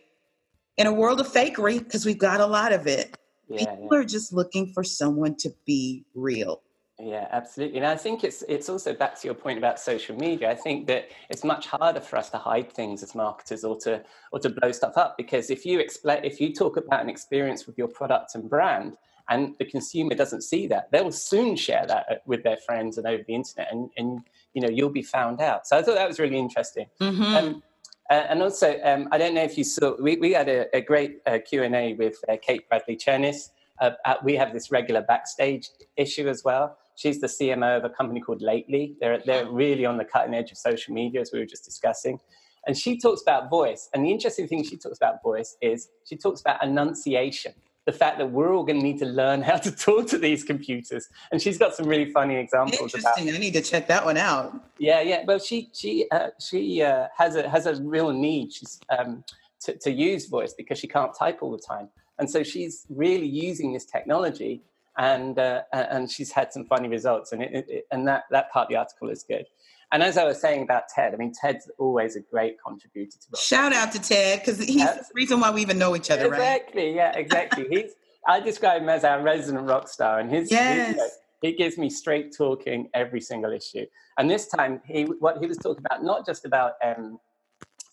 in 0.77 0.87
a 0.87 0.93
world 0.93 1.19
of 1.19 1.27
fakery, 1.27 1.79
because 1.79 2.05
we've 2.05 2.17
got 2.17 2.39
a 2.39 2.45
lot 2.45 2.73
of 2.73 2.85
it, 2.85 3.17
yeah, 3.49 3.59
people 3.59 3.89
yeah. 3.91 3.99
are 3.99 4.03
just 4.03 4.33
looking 4.33 4.73
for 4.73 4.83
someone 4.83 5.35
to 5.37 5.51
be 5.65 6.05
real. 6.13 6.61
Yeah, 6.99 7.27
absolutely. 7.31 7.77
And 7.77 7.85
I 7.85 7.95
think 7.95 8.23
it's 8.23 8.43
it's 8.49 8.69
also 8.69 8.91
back 8.91 9.19
to 9.21 9.27
your 9.27 9.35
point 9.35 9.59
about 9.59 9.79
social 9.79 10.15
media. 10.15 10.49
I 10.49 10.55
think 10.55 10.87
that 10.87 11.09
it's 11.29 11.43
much 11.43 11.67
harder 11.67 12.01
for 12.01 12.17
us 12.17 12.31
to 12.31 12.39
hide 12.39 12.73
things 12.73 13.03
as 13.03 13.13
marketers 13.13 13.63
or 13.63 13.77
to 13.81 14.03
or 14.31 14.39
to 14.39 14.49
blow 14.49 14.71
stuff 14.71 14.97
up 14.97 15.15
because 15.15 15.51
if 15.51 15.63
you 15.63 15.79
explain 15.79 16.23
if 16.23 16.41
you 16.41 16.53
talk 16.53 16.75
about 16.75 17.03
an 17.03 17.09
experience 17.09 17.67
with 17.67 17.77
your 17.77 17.87
product 17.87 18.33
and 18.33 18.49
brand 18.49 18.97
and 19.29 19.55
the 19.59 19.65
consumer 19.65 20.15
doesn't 20.15 20.41
see 20.41 20.65
that 20.67 20.89
they 20.91 21.01
will 21.01 21.11
soon 21.11 21.55
share 21.55 21.85
that 21.85 22.05
uh, 22.09 22.15
with 22.25 22.43
their 22.43 22.57
friends 22.57 22.97
and 22.97 23.05
over 23.05 23.23
the 23.27 23.35
internet 23.35 23.71
and, 23.71 23.91
and 23.97 24.21
you 24.57 24.61
know 24.63 24.69
you'll 24.77 24.97
be 25.03 25.07
found 25.17 25.39
out. 25.39 25.67
So 25.67 25.77
i 25.77 25.83
thought 25.83 25.97
that 26.01 26.07
was 26.07 26.19
really 26.19 26.39
interesting. 26.39 26.87
Mm-hmm. 26.99 27.35
um, 27.37 27.63
uh, 28.09 28.23
and 28.29 28.41
also 28.41 28.79
um, 28.89 29.09
i 29.11 29.17
don't 29.17 29.35
know 29.37 29.43
if 29.43 29.57
you 29.57 29.65
saw 29.65 29.87
we, 30.01 30.15
we 30.15 30.31
had 30.31 30.47
a, 30.47 30.59
a 30.73 30.79
great 30.79 31.17
uh, 31.27 31.39
q&a 31.47 31.93
with 32.01 32.15
uh, 32.29 32.37
kate 32.41 32.63
bradley 32.69 32.95
chernis 32.95 33.49
uh, 33.81 33.91
we 34.23 34.33
have 34.35 34.53
this 34.53 34.71
regular 34.71 35.01
backstage 35.01 35.69
issue 35.97 36.27
as 36.27 36.43
well. 36.43 36.77
She's 36.95 37.21
the 37.21 37.27
cmo 37.27 37.77
of 37.77 37.83
a 37.83 37.89
company 37.89 38.19
called 38.19 38.41
lately. 38.41 38.95
They're, 38.99 39.21
they're 39.25 39.49
really 39.51 39.85
on 39.85 39.97
the 39.97 40.05
cutting 40.05 40.33
edge 40.33 40.51
of 40.51 40.57
social 40.57 40.95
media 40.95 41.21
as 41.21 41.31
we 41.31 41.39
were 41.39 41.45
just 41.45 41.63
discussing. 41.63 42.19
And 42.65 42.75
she 42.75 42.97
talks 42.97 43.21
about 43.21 43.51
voice. 43.51 43.87
And 43.93 44.03
the 44.03 44.11
interesting 44.11 44.47
thing 44.47 44.63
she 44.63 44.77
talks 44.77 44.97
about 44.97 45.21
voice 45.21 45.55
is 45.61 45.89
she 46.05 46.17
talks 46.17 46.41
about 46.41 46.63
enunciation 46.63 47.53
the 47.87 47.93
fact 47.93 48.17
that 48.17 48.29
we're 48.29 48.53
all 48.53 48.65
going 48.65 48.77
to 48.77 48.83
need 48.83 48.99
to 48.99 49.05
learn 49.05 49.41
how 49.41 49.55
to 49.55 49.71
talk 49.87 50.07
to 50.07 50.17
these 50.17 50.43
computers. 50.43 51.07
And 51.31 51.41
she's 51.41 51.57
got 51.57 51.73
some 51.73 51.87
really 51.87 52.11
funny 52.11 52.35
examples. 52.35 52.93
Interesting. 52.93 53.29
About, 53.29 53.35
I 53.35 53.39
need 53.39 53.53
to 53.53 53.61
check 53.61 53.87
that 53.87 54.03
one 54.03 54.17
out. 54.17 54.61
Yeah, 54.77 54.99
yeah. 54.99 55.23
Well, 55.25 55.39
she 55.39 55.69
she 55.73 56.05
uh, 56.11 56.29
she 56.39 56.83
uh, 56.83 57.07
has 57.17 57.37
a 57.37 57.49
has 57.49 57.65
a 57.65 57.81
real 57.81 58.11
need 58.11 58.51
she's, 58.51 58.79
um, 58.95 59.23
to 59.61 59.75
to 59.77 59.89
use 59.89 60.27
voice 60.27 60.53
because 60.53 60.77
she 60.77 60.87
can't 60.87 61.13
type 61.17 61.39
all 61.41 61.51
the 61.51 61.63
time, 61.65 61.87
and 62.19 62.29
so 62.29 62.43
she's 62.43 62.85
really 62.89 63.25
using 63.25 63.73
this 63.73 63.85
technology. 63.85 64.61
And 64.99 65.37
uh, 65.37 65.61
and 65.71 66.09
she's 66.09 66.31
had 66.31 66.51
some 66.51 66.65
funny 66.65 66.89
results, 66.89 67.31
and 67.31 67.43
it, 67.43 67.65
it, 67.69 67.87
and 67.91 68.07
that 68.07 68.23
that 68.31 68.51
part 68.51 68.65
of 68.65 68.69
the 68.69 68.77
article 68.77 69.09
is 69.09 69.23
good. 69.23 69.45
And 69.91 70.03
as 70.03 70.17
I 70.17 70.25
was 70.25 70.41
saying 70.41 70.63
about 70.63 70.83
Ted, 70.93 71.13
I 71.13 71.17
mean, 71.17 71.31
Ted's 71.33 71.69
always 71.77 72.15
a 72.15 72.21
great 72.21 72.57
contributor 72.65 73.17
to. 73.31 73.41
Shout 73.41 73.73
out 73.73 73.91
to 73.93 74.01
Ted 74.01 74.39
because 74.39 74.59
he's 74.59 74.83
the 74.83 75.05
reason 75.13 75.39
why 75.39 75.51
we 75.51 75.61
even 75.61 75.77
know 75.77 75.95
each 75.95 76.11
other, 76.11 76.29
right? 76.29 76.37
exactly, 76.37 76.87
right? 76.87 76.95
Yeah, 76.95 77.11
exactly. 77.17 77.67
he's. 77.69 77.91
I 78.27 78.41
describe 78.41 78.81
him 78.81 78.89
as 78.89 79.05
our 79.05 79.21
resident 79.21 79.67
rock 79.67 79.87
star, 79.87 80.19
and 80.19 80.29
his. 80.29 80.51
Yes. 80.51 80.95
His, 80.95 81.11
he 81.41 81.53
gives 81.53 81.77
me 81.77 81.89
straight 81.89 82.35
talking 82.35 82.89
every 82.95 83.21
single 83.21 83.51
issue. 83.51 83.85
And 84.17 84.29
this 84.29 84.47
time, 84.47 84.81
he 84.85 85.03
what 85.03 85.37
he 85.37 85.47
was 85.47 85.57
talking 85.57 85.83
about 85.85 86.03
not 86.03 86.25
just 86.25 86.45
about 86.45 86.73
um, 86.83 87.19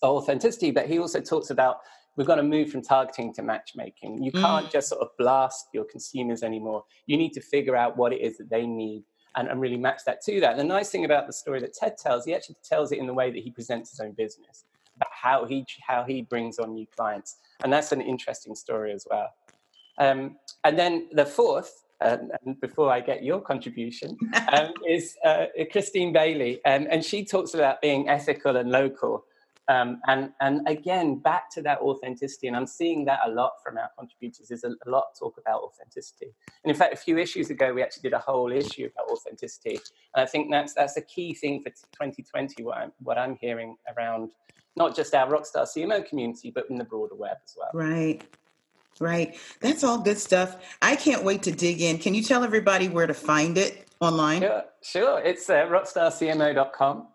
authenticity, 0.02 0.70
but 0.70 0.86
he 0.86 0.98
also 0.98 1.20
talks 1.20 1.50
about 1.50 1.78
we've 2.16 2.26
got 2.26 2.36
to 2.36 2.42
move 2.42 2.70
from 2.70 2.82
targeting 2.82 3.32
to 3.34 3.42
matchmaking. 3.42 4.22
You 4.22 4.32
can't 4.32 4.66
mm. 4.66 4.72
just 4.72 4.88
sort 4.88 5.02
of 5.02 5.08
blast 5.18 5.68
your 5.72 5.84
consumers 5.84 6.42
anymore. 6.42 6.84
You 7.06 7.16
need 7.16 7.32
to 7.32 7.40
figure 7.40 7.76
out 7.76 7.96
what 7.96 8.12
it 8.12 8.20
is 8.20 8.38
that 8.38 8.50
they 8.50 8.66
need 8.66 9.04
and, 9.36 9.48
and 9.48 9.60
really 9.60 9.76
match 9.76 10.00
that 10.06 10.22
to 10.22 10.40
that. 10.40 10.52
And 10.52 10.60
the 10.60 10.64
nice 10.64 10.90
thing 10.90 11.04
about 11.04 11.26
the 11.26 11.32
story 11.32 11.60
that 11.60 11.74
Ted 11.74 11.96
tells, 11.98 12.24
he 12.24 12.34
actually 12.34 12.56
tells 12.62 12.92
it 12.92 12.98
in 12.98 13.06
the 13.06 13.14
way 13.14 13.30
that 13.30 13.42
he 13.42 13.50
presents 13.50 13.90
his 13.90 14.00
own 14.00 14.12
business, 14.12 14.64
about 14.96 15.10
how 15.12 15.44
he 15.44 15.66
how 15.86 16.04
he 16.04 16.22
brings 16.22 16.58
on 16.58 16.74
new 16.74 16.86
clients, 16.96 17.36
and 17.62 17.72
that's 17.72 17.92
an 17.92 18.00
interesting 18.00 18.54
story 18.54 18.92
as 18.92 19.06
well. 19.10 19.30
Um, 19.98 20.36
and 20.64 20.78
then 20.78 21.08
the 21.12 21.26
fourth, 21.26 21.84
and 22.00 22.32
before 22.60 22.90
I 22.90 23.00
get 23.00 23.22
your 23.22 23.40
contribution, 23.40 24.16
um, 24.52 24.72
is 24.88 25.16
uh, 25.24 25.46
Christine 25.70 26.12
Bailey, 26.12 26.60
and, 26.64 26.88
and 26.88 27.04
she 27.04 27.24
talks 27.24 27.54
about 27.54 27.80
being 27.80 28.08
ethical 28.08 28.56
and 28.56 28.70
local. 28.70 29.24
Um, 29.68 30.00
and 30.06 30.30
and 30.40 30.66
again, 30.68 31.18
back 31.18 31.50
to 31.52 31.62
that 31.62 31.78
authenticity, 31.80 32.48
and 32.48 32.56
I'm 32.56 32.66
seeing 32.66 33.06
that 33.06 33.20
a 33.24 33.30
lot 33.30 33.52
from 33.62 33.78
our 33.78 33.88
contributors. 33.98 34.50
Is 34.50 34.62
a, 34.64 34.68
a, 34.68 34.90
lot 34.90 35.04
of 35.10 35.18
talk 35.18 35.36
about 35.38 35.62
authenticity, 35.62 36.34
and 36.62 36.70
in 36.70 36.76
fact, 36.76 36.92
a 36.92 36.96
few 36.96 37.16
issues 37.16 37.48
ago, 37.48 37.72
we 37.72 37.82
actually 37.82 38.02
did 38.02 38.12
a 38.12 38.18
whole 38.18 38.52
issue 38.52 38.90
about 38.94 39.10
authenticity, 39.10 39.80
and 40.14 40.22
I 40.22 40.26
think 40.26 40.50
that's 40.50 40.74
that's 40.74 40.98
a 40.98 41.02
key 41.02 41.32
thing 41.32 41.62
for 41.62 41.70
2020. 41.70 42.62
What 42.62 42.76
I'm 42.76 42.92
what 42.98 43.16
I'm 43.16 43.36
hearing 43.36 43.76
around 43.96 44.32
not 44.76 44.94
just 44.94 45.14
our 45.14 45.30
Rockstar 45.30 45.66
CMO 45.66 46.06
community, 46.06 46.50
but 46.50 46.68
in 46.68 46.76
the 46.76 46.84
broader 46.84 47.14
web 47.14 47.36
as 47.44 47.56
well. 47.56 47.70
Right. 47.72 48.22
Right. 49.00 49.36
That's 49.60 49.82
all 49.82 49.98
good 49.98 50.18
stuff. 50.18 50.76
I 50.82 50.94
can't 50.96 51.24
wait 51.24 51.42
to 51.44 51.52
dig 51.52 51.80
in. 51.80 51.98
Can 51.98 52.14
you 52.14 52.22
tell 52.22 52.44
everybody 52.44 52.88
where 52.88 53.06
to 53.06 53.14
find 53.14 53.58
it 53.58 53.88
online? 54.00 54.42
Sure. 54.42 54.62
Sure. 54.82 55.20
It's 55.20 55.48
uh, 55.50 55.66
rockstarcmo.com 55.66 57.08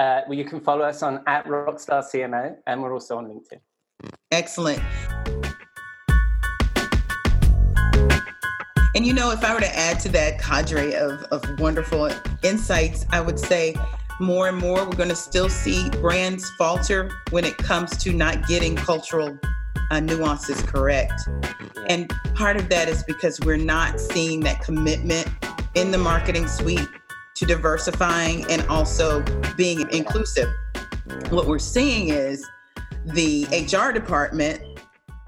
uh, 0.00 0.22
well, 0.26 0.38
you 0.38 0.46
can 0.46 0.60
follow 0.60 0.82
us 0.82 1.02
on 1.02 1.22
at 1.26 1.44
Rockstar 1.44 2.02
CMO, 2.02 2.56
and 2.66 2.82
we're 2.82 2.94
also 2.94 3.18
on 3.18 3.26
LinkedIn. 3.26 3.60
Excellent. 4.30 4.82
And 8.94 9.06
you 9.06 9.12
know, 9.12 9.30
if 9.30 9.44
I 9.44 9.52
were 9.52 9.60
to 9.60 9.78
add 9.78 10.00
to 10.00 10.08
that 10.08 10.40
cadre 10.40 10.94
of, 10.94 11.22
of 11.24 11.60
wonderful 11.60 12.10
insights, 12.42 13.04
I 13.10 13.20
would 13.20 13.38
say 13.38 13.76
more 14.20 14.48
and 14.48 14.56
more 14.56 14.86
we're 14.86 14.96
going 14.96 15.10
to 15.10 15.14
still 15.14 15.50
see 15.50 15.90
brands 15.90 16.48
falter 16.56 17.10
when 17.30 17.44
it 17.44 17.58
comes 17.58 17.96
to 17.98 18.12
not 18.14 18.48
getting 18.48 18.76
cultural 18.76 19.38
uh, 19.90 20.00
nuances 20.00 20.62
correct. 20.62 21.28
And 21.88 22.10
part 22.34 22.56
of 22.56 22.70
that 22.70 22.88
is 22.88 23.02
because 23.02 23.38
we're 23.40 23.58
not 23.58 24.00
seeing 24.00 24.40
that 24.40 24.60
commitment 24.62 25.28
in 25.74 25.90
the 25.90 25.98
marketing 25.98 26.48
suite 26.48 26.88
to 27.40 27.46
diversifying 27.46 28.44
and 28.50 28.60
also 28.68 29.22
being 29.56 29.90
inclusive. 29.92 30.46
What 31.30 31.46
we're 31.46 31.58
seeing 31.58 32.10
is 32.10 32.46
the 33.06 33.46
HR 33.50 33.92
department 33.92 34.60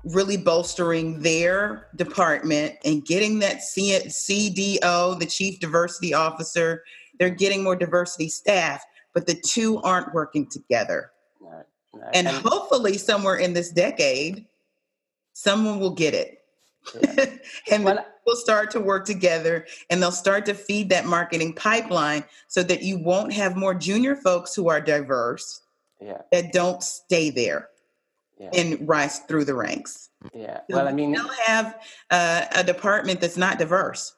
really 0.04 0.37
bolstering 0.37 1.21
their 1.21 1.87
department 1.97 2.75
and 2.85 3.02
getting 3.07 3.38
that 3.38 3.62
C- 3.62 3.99
CDO, 3.99 5.19
the 5.19 5.25
chief 5.25 5.59
diversity 5.59 6.12
officer, 6.12 6.85
they're 7.19 7.31
getting 7.31 7.64
more 7.64 7.76
diversity 7.76 8.28
staff, 8.28 8.85
but 9.14 9.26
the 9.26 9.40
two 9.47 9.81
aren't 9.81 10.12
working 10.12 10.47
together. 10.50 11.12
And 12.12 12.28
hopefully, 12.28 12.99
somewhere 12.99 13.37
in 13.37 13.54
this 13.54 13.71
decade, 13.71 14.45
someone 15.33 15.81
will 15.81 15.95
get 15.95 16.12
it. 16.12 16.45
Yeah. 17.00 17.25
and 17.73 17.85
well, 17.85 18.04
will 18.26 18.37
start 18.37 18.71
to 18.71 18.81
work 18.81 19.05
together 19.05 19.67
and 19.91 20.02
they'll 20.02 20.12
start 20.12 20.47
to 20.47 20.55
feed 20.55 20.88
that 20.91 21.07
marketing 21.07 21.52
pipeline 21.55 22.25
so 22.49 22.62
that 22.62 22.83
you 22.83 22.99
won't 22.99 23.33
have 23.33 23.57
more 23.57 23.75
junior 23.75 24.17
folks 24.17 24.55
who 24.55 24.69
are 24.69 24.81
diverse 24.81 25.62
yeah. 26.00 26.19
that 26.31 26.52
don't 26.52 26.83
stay 26.83 27.31
there 27.31 27.69
yeah. 28.38 28.50
and 28.55 28.88
rise 28.88 29.21
through 29.21 29.45
the 29.45 29.55
ranks. 29.55 30.11
Yeah. 30.35 30.61
Well, 30.69 30.88
I 30.88 30.93
mean, 30.93 31.12
they'll 31.12 31.29
have 31.47 31.81
uh, 32.11 32.47
a 32.52 32.64
department 32.64 33.21
that's 33.21 33.37
not 33.37 33.59
diverse. 33.59 34.14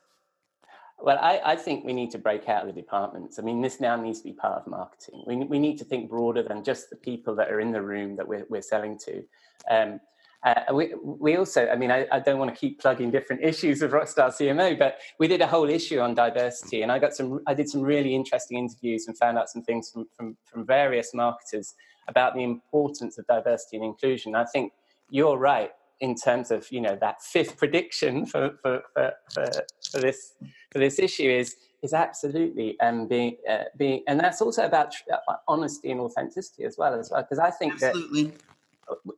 Well, 1.00 1.18
I, 1.20 1.40
I, 1.44 1.56
think 1.56 1.84
we 1.84 1.92
need 1.92 2.10
to 2.12 2.18
break 2.18 2.48
out 2.48 2.66
of 2.66 2.74
the 2.74 2.80
departments. 2.80 3.38
I 3.38 3.42
mean, 3.42 3.60
this 3.60 3.78
now 3.78 3.96
needs 3.96 4.20
to 4.20 4.24
be 4.24 4.32
part 4.32 4.62
of 4.62 4.66
marketing. 4.66 5.22
We, 5.26 5.36
we 5.36 5.58
need 5.58 5.76
to 5.78 5.84
think 5.84 6.08
broader 6.08 6.42
than 6.42 6.64
just 6.64 6.88
the 6.88 6.96
people 6.96 7.34
that 7.34 7.50
are 7.50 7.60
in 7.60 7.72
the 7.72 7.82
room 7.82 8.16
that 8.16 8.26
we're, 8.26 8.46
we're 8.48 8.62
selling 8.62 8.98
to. 9.00 9.22
Um, 9.70 10.00
uh, 10.44 10.74
we, 10.74 10.92
we 11.02 11.36
also, 11.36 11.68
I 11.68 11.76
mean, 11.76 11.90
I, 11.90 12.06
I, 12.12 12.20
don't 12.20 12.38
want 12.38 12.54
to 12.54 12.56
keep 12.56 12.78
plugging 12.78 13.10
different 13.10 13.42
issues 13.50 13.80
of 13.80 13.92
Rockstar 13.92 14.28
CMO, 14.28 14.78
but 14.78 14.98
we 15.18 15.26
did 15.26 15.40
a 15.40 15.46
whole 15.46 15.70
issue 15.70 16.00
on 16.00 16.14
diversity, 16.14 16.82
and 16.82 16.92
I 16.92 16.98
got 16.98 17.14
some, 17.14 17.40
I 17.46 17.54
did 17.54 17.68
some 17.68 17.80
really 17.80 18.14
interesting 18.14 18.58
interviews 18.58 19.06
and 19.06 19.16
found 19.16 19.38
out 19.38 19.48
some 19.48 19.62
things 19.62 19.90
from 19.90 20.06
from, 20.14 20.36
from 20.44 20.66
various 20.66 21.14
marketers 21.14 21.74
about 22.08 22.34
the 22.34 22.42
importance 22.42 23.16
of 23.16 23.26
diversity 23.26 23.76
and 23.76 23.86
inclusion. 23.86 24.34
I 24.34 24.44
think 24.44 24.72
you're 25.08 25.38
right 25.38 25.70
in 26.00 26.14
terms 26.14 26.50
of 26.50 26.70
you 26.70 26.80
know 26.80 26.96
that 27.00 27.22
fifth 27.22 27.56
prediction 27.56 28.26
for 28.26 28.58
for, 28.60 28.82
for, 28.92 29.12
for, 29.32 29.46
for 29.90 29.98
this 30.00 30.34
for 30.70 30.78
this 30.78 30.98
issue 30.98 31.30
is 31.30 31.56
is 31.82 31.94
absolutely 31.94 32.78
um, 32.80 33.06
being 33.06 33.36
uh, 33.48 33.64
being, 33.78 34.02
and 34.08 34.20
that's 34.20 34.42
also 34.42 34.66
about 34.66 34.94
uh, 35.10 35.36
honesty 35.48 35.90
and 35.90 36.00
authenticity 36.00 36.64
as 36.64 36.76
well 36.76 36.98
as 36.98 37.10
well 37.10 37.22
because 37.22 37.38
I 37.38 37.50
think 37.50 37.74
absolutely. 37.74 38.24
that 38.24 38.40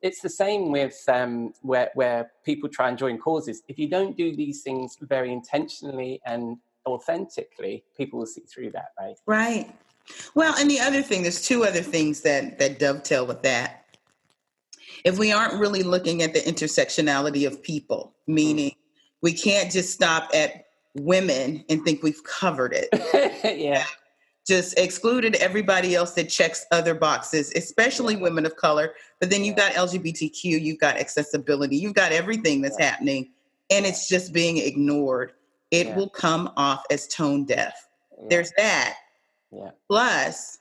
it's 0.02 0.20
the 0.20 0.28
same 0.28 0.70
with 0.70 1.02
um, 1.08 1.52
where, 1.62 1.90
where 1.94 2.32
people 2.44 2.68
try 2.68 2.88
and 2.88 2.98
join 2.98 3.18
causes. 3.18 3.62
If 3.68 3.78
you 3.78 3.88
don't 3.88 4.16
do 4.16 4.34
these 4.34 4.62
things 4.62 4.96
very 5.00 5.32
intentionally 5.32 6.20
and 6.26 6.58
authentically, 6.86 7.84
people 7.96 8.18
will 8.18 8.26
see 8.26 8.42
through 8.42 8.70
that, 8.72 8.92
right? 8.98 9.16
Right. 9.26 9.74
Well, 10.34 10.54
and 10.58 10.70
the 10.70 10.80
other 10.80 11.02
thing, 11.02 11.22
there's 11.22 11.42
two 11.42 11.64
other 11.64 11.82
things 11.82 12.20
that 12.20 12.58
that 12.58 12.78
dovetail 12.78 13.26
with 13.26 13.42
that. 13.42 13.84
If 15.04 15.18
we 15.18 15.32
aren't 15.32 15.54
really 15.54 15.82
looking 15.82 16.22
at 16.22 16.32
the 16.32 16.40
intersectionality 16.40 17.46
of 17.46 17.62
people, 17.62 18.14
meaning 18.26 18.70
mm-hmm. 18.70 19.18
we 19.22 19.32
can't 19.32 19.70
just 19.70 19.92
stop 19.92 20.30
at 20.32 20.66
women 20.94 21.64
and 21.68 21.82
think 21.82 22.02
we've 22.02 22.22
covered 22.24 22.72
it. 22.74 22.88
yeah 23.58 23.84
just 24.46 24.78
excluded 24.78 25.34
everybody 25.36 25.94
else 25.94 26.12
that 26.12 26.28
checks 26.28 26.66
other 26.70 26.94
boxes, 26.94 27.52
especially 27.56 28.16
women 28.16 28.46
of 28.46 28.56
color. 28.56 28.94
But 29.20 29.30
then 29.30 29.44
you've 29.44 29.56
got 29.56 29.72
LGBTQ, 29.72 30.44
you've 30.44 30.78
got 30.78 30.96
accessibility, 30.96 31.76
you've 31.76 31.94
got 31.94 32.12
everything 32.12 32.60
that's 32.60 32.76
yeah. 32.78 32.90
happening, 32.90 33.30
and 33.70 33.84
it's 33.84 34.08
just 34.08 34.32
being 34.32 34.58
ignored. 34.58 35.32
It 35.72 35.88
yeah. 35.88 35.96
will 35.96 36.08
come 36.08 36.52
off 36.56 36.84
as 36.90 37.08
tone 37.08 37.44
deaf. 37.44 37.88
Yeah. 38.18 38.26
There's 38.30 38.52
that. 38.56 38.96
Plus, 39.88 40.58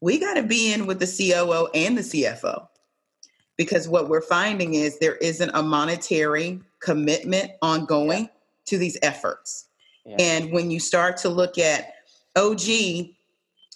we 0.00 0.18
got 0.18 0.34
to 0.34 0.42
be 0.42 0.72
in 0.72 0.86
with 0.86 0.98
the 1.00 1.06
COO 1.06 1.68
and 1.74 1.98
the 1.98 2.02
CFO 2.02 2.66
because 3.56 3.88
what 3.88 4.08
we're 4.08 4.22
finding 4.22 4.74
is 4.74 4.98
there 4.98 5.16
isn't 5.16 5.50
a 5.52 5.62
monetary 5.62 6.60
commitment 6.80 7.52
ongoing 7.60 8.30
to 8.66 8.78
these 8.78 8.96
efforts. 9.02 9.66
And 10.18 10.50
when 10.50 10.70
you 10.70 10.80
start 10.80 11.18
to 11.18 11.28
look 11.28 11.56
at 11.58 11.92
OG, 12.36 12.60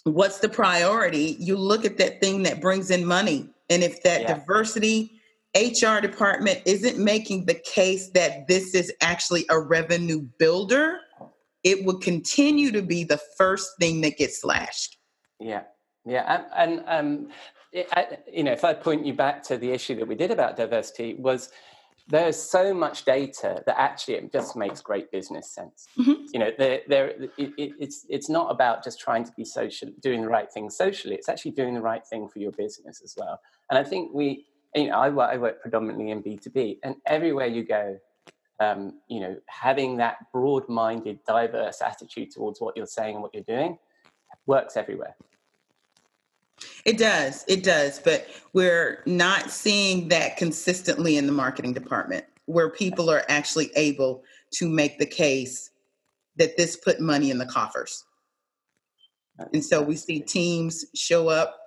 what's 0.03 0.39
the 0.39 0.49
priority? 0.49 1.37
You 1.39 1.57
look 1.57 1.85
at 1.85 1.97
that 1.97 2.21
thing 2.21 2.43
that 2.43 2.61
brings 2.61 2.91
in 2.91 3.05
money. 3.05 3.49
And 3.69 3.83
if 3.83 4.03
that 4.03 4.21
yeah. 4.21 4.35
diversity 4.35 5.19
HR 5.55 5.99
department 6.01 6.61
isn't 6.65 6.97
making 6.97 7.45
the 7.45 7.53
case 7.53 8.09
that 8.09 8.47
this 8.47 8.75
is 8.75 8.91
actually 9.01 9.45
a 9.49 9.59
revenue 9.59 10.27
builder, 10.37 10.99
it 11.63 11.85
will 11.85 11.97
continue 11.97 12.71
to 12.71 12.81
be 12.81 13.03
the 13.03 13.19
first 13.37 13.71
thing 13.79 14.01
that 14.01 14.17
gets 14.17 14.41
slashed. 14.41 14.97
Yeah, 15.39 15.63
yeah, 16.05 16.43
and, 16.55 16.81
and 16.81 16.83
um, 16.87 17.31
it, 17.71 17.87
I, 17.91 18.17
you 18.31 18.43
know, 18.43 18.51
if 18.51 18.63
I 18.63 18.73
point 18.73 19.05
you 19.05 19.13
back 19.13 19.43
to 19.43 19.57
the 19.57 19.71
issue 19.71 19.95
that 19.95 20.07
we 20.07 20.15
did 20.15 20.29
about 20.29 20.57
diversity, 20.57 21.15
was 21.15 21.49
there's 22.07 22.37
so 22.37 22.73
much 22.73 23.03
data 23.03 23.63
that 23.65 23.79
actually 23.79 24.15
it 24.15 24.31
just 24.31 24.55
makes 24.55 24.79
great 24.79 25.11
business 25.11 25.49
sense. 25.49 25.87
Mm-hmm. 25.97 26.25
You 26.33 26.39
know, 26.39 26.51
there, 26.57 26.81
there, 26.87 27.09
it, 27.09 27.31
it, 27.57 27.73
it's 27.79 28.05
it's 28.09 28.29
not 28.29 28.51
about 28.51 28.83
just 28.83 28.99
trying 28.99 29.23
to 29.23 29.31
be 29.35 29.43
social, 29.43 29.89
doing 30.01 30.21
the 30.21 30.29
right 30.29 30.51
thing 30.51 30.69
socially. 30.69 31.15
It's 31.15 31.29
actually 31.29 31.51
doing 31.51 31.73
the 31.73 31.81
right 31.81 32.05
thing 32.05 32.27
for 32.27 32.39
your 32.39 32.51
business 32.51 33.01
as 33.03 33.15
well. 33.17 33.39
And 33.69 33.79
I 33.79 33.83
think 33.83 34.13
we, 34.13 34.45
you 34.75 34.89
know, 34.89 34.99
I 34.99 35.09
work, 35.09 35.29
I 35.33 35.37
work 35.37 35.61
predominantly 35.61 36.11
in 36.11 36.21
B 36.21 36.37
two 36.37 36.51
B, 36.51 36.79
and 36.83 36.95
everywhere 37.07 37.47
you 37.47 37.63
go, 37.63 37.97
um, 38.59 38.99
you 39.07 39.19
know, 39.19 39.35
having 39.47 39.97
that 39.97 40.17
broad-minded, 40.31 41.19
diverse 41.27 41.81
attitude 41.81 42.29
towards 42.31 42.61
what 42.61 42.77
you're 42.77 42.85
saying 42.85 43.15
and 43.15 43.23
what 43.23 43.33
you're 43.33 43.43
doing 43.43 43.79
works 44.45 44.77
everywhere. 44.77 45.15
It 46.85 46.99
does. 46.99 47.43
It 47.47 47.63
does. 47.63 47.99
But 47.99 48.27
we're 48.53 49.01
not 49.05 49.49
seeing 49.49 50.07
that 50.09 50.37
consistently 50.37 51.17
in 51.17 51.25
the 51.25 51.33
marketing 51.33 51.73
department 51.73 52.25
where 52.45 52.69
people 52.69 53.09
are 53.09 53.23
actually 53.27 53.71
able 53.75 54.23
to 54.51 54.69
make 54.69 54.99
the 54.99 55.05
case 55.05 55.71
that 56.37 56.55
this 56.57 56.75
put 56.75 56.99
money 56.99 57.31
in 57.31 57.39
the 57.39 57.45
coffers. 57.45 58.05
And 59.51 59.65
so 59.65 59.81
we 59.81 59.95
see 59.95 60.19
teams 60.19 60.85
show 60.93 61.27
up 61.27 61.57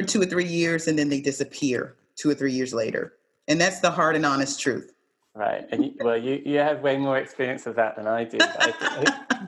for 0.00 0.06
two 0.06 0.22
or 0.22 0.26
three 0.26 0.46
years 0.46 0.88
and 0.88 0.98
then 0.98 1.08
they 1.08 1.20
disappear 1.20 1.96
two 2.16 2.30
or 2.30 2.34
three 2.34 2.52
years 2.52 2.72
later. 2.72 3.14
And 3.46 3.60
that's 3.60 3.80
the 3.80 3.90
hard 3.90 4.16
and 4.16 4.26
honest 4.26 4.60
truth. 4.60 4.92
Right. 5.34 5.66
And 5.70 5.84
you, 5.84 5.94
well, 6.00 6.16
you, 6.16 6.42
you 6.44 6.58
have 6.58 6.80
way 6.80 6.96
more 6.96 7.18
experience 7.18 7.66
of 7.66 7.76
that 7.76 7.96
than 7.96 8.06
I 8.08 8.24
do. 8.24 8.38
I, 8.40 9.47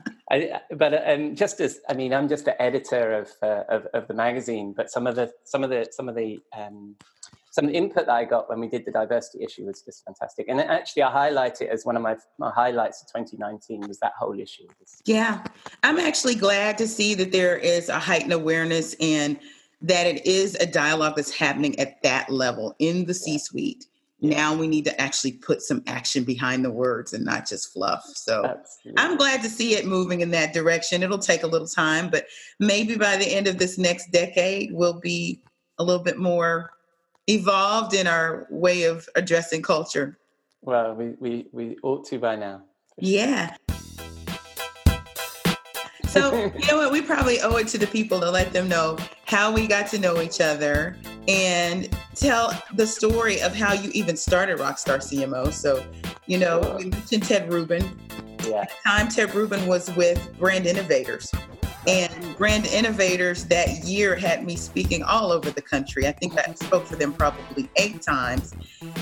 but 0.75 1.09
um, 1.09 1.35
just 1.35 1.59
as 1.59 1.79
I 1.89 1.93
mean, 1.93 2.13
I'm 2.13 2.29
just 2.29 2.45
the 2.45 2.59
editor 2.61 3.13
of, 3.13 3.29
uh, 3.41 3.63
of, 3.69 3.87
of 3.93 4.07
the 4.07 4.13
magazine. 4.13 4.73
But 4.75 4.89
some 4.89 5.07
of 5.07 5.15
the 5.15 5.31
some 5.43 5.63
of 5.63 5.69
the 5.69 5.87
some 5.91 6.07
of 6.07 6.15
the 6.15 6.39
um, 6.57 6.95
some 7.51 7.67
input 7.69 8.05
that 8.05 8.13
I 8.13 8.23
got 8.23 8.49
when 8.49 8.59
we 8.59 8.67
did 8.67 8.85
the 8.85 8.91
diversity 8.91 9.43
issue 9.43 9.65
was 9.65 9.81
just 9.81 10.05
fantastic. 10.05 10.47
And 10.47 10.59
actually, 10.61 11.03
I 11.03 11.11
highlight 11.11 11.61
it 11.61 11.69
as 11.69 11.85
one 11.85 11.97
of 11.97 12.01
my, 12.01 12.15
my 12.39 12.49
highlights 12.49 13.01
of 13.01 13.07
2019 13.09 13.87
was 13.87 13.99
that 13.99 14.13
whole 14.17 14.39
issue. 14.39 14.67
Yeah, 15.05 15.43
I'm 15.83 15.99
actually 15.99 16.35
glad 16.35 16.77
to 16.77 16.87
see 16.87 17.13
that 17.15 17.33
there 17.33 17.57
is 17.57 17.89
a 17.89 17.99
heightened 17.99 18.31
awareness 18.31 18.95
and 19.01 19.37
that 19.81 20.07
it 20.07 20.25
is 20.25 20.55
a 20.55 20.65
dialogue 20.65 21.17
that's 21.17 21.31
happening 21.31 21.77
at 21.77 22.01
that 22.03 22.29
level 22.29 22.73
in 22.79 23.05
the 23.05 23.13
C-suite 23.13 23.85
now 24.21 24.53
we 24.53 24.67
need 24.67 24.85
to 24.85 25.01
actually 25.01 25.33
put 25.33 25.61
some 25.61 25.83
action 25.87 26.23
behind 26.23 26.63
the 26.63 26.71
words 26.71 27.13
and 27.13 27.25
not 27.25 27.47
just 27.47 27.73
fluff. 27.73 28.03
So 28.05 28.45
Absolutely. 28.45 29.03
I'm 29.03 29.17
glad 29.17 29.41
to 29.41 29.49
see 29.49 29.73
it 29.73 29.85
moving 29.85 30.21
in 30.21 30.29
that 30.31 30.53
direction. 30.53 31.01
It'll 31.01 31.17
take 31.17 31.41
a 31.41 31.47
little 31.47 31.67
time, 31.67 32.09
but 32.09 32.27
maybe 32.59 32.95
by 32.95 33.17
the 33.17 33.25
end 33.25 33.47
of 33.47 33.57
this 33.57 33.79
next 33.79 34.11
decade, 34.11 34.71
we'll 34.73 34.99
be 34.99 35.41
a 35.79 35.83
little 35.83 36.03
bit 36.03 36.19
more 36.19 36.71
evolved 37.27 37.95
in 37.95 38.05
our 38.05 38.45
way 38.51 38.83
of 38.83 39.09
addressing 39.15 39.63
culture. 39.63 40.19
Well, 40.61 40.93
we, 40.93 41.15
we, 41.19 41.47
we 41.51 41.77
ought 41.81 42.05
to 42.09 42.19
by 42.19 42.35
now. 42.35 42.61
Yeah. 42.97 43.55
So, 46.05 46.51
you 46.59 46.67
know 46.67 46.77
what? 46.77 46.91
We 46.91 47.01
probably 47.01 47.39
owe 47.41 47.55
it 47.55 47.67
to 47.69 47.79
the 47.79 47.87
people 47.87 48.19
to 48.19 48.29
let 48.29 48.53
them 48.53 48.69
know 48.69 48.97
how 49.25 49.51
we 49.51 49.65
got 49.65 49.87
to 49.91 49.97
know 49.97 50.21
each 50.21 50.41
other 50.41 50.95
and 51.27 51.89
tell 52.15 52.59
the 52.73 52.87
story 52.87 53.41
of 53.41 53.55
how 53.55 53.73
you 53.73 53.89
even 53.93 54.17
started 54.17 54.57
Rockstar 54.57 54.97
CMO. 54.97 55.51
So, 55.51 55.85
you 56.25 56.37
know, 56.37 56.75
we 56.77 56.85
mentioned 56.85 57.23
Ted 57.23 57.51
Rubin. 57.51 57.99
Yeah. 58.45 58.61
At 58.61 58.69
the 58.69 58.89
time, 58.89 59.07
Ted 59.07 59.35
Rubin 59.35 59.67
was 59.67 59.93
with 59.95 60.37
Brand 60.39 60.65
Innovators. 60.65 61.31
And 61.87 62.37
Brand 62.37 62.67
Innovators 62.67 63.45
that 63.45 63.83
year 63.83 64.15
had 64.15 64.45
me 64.45 64.55
speaking 64.55 65.03
all 65.03 65.31
over 65.31 65.49
the 65.49 65.61
country. 65.61 66.07
I 66.07 66.11
think 66.11 66.37
I 66.37 66.53
spoke 66.53 66.85
for 66.85 66.95
them 66.95 67.13
probably 67.13 67.69
eight 67.75 68.01
times. 68.01 68.53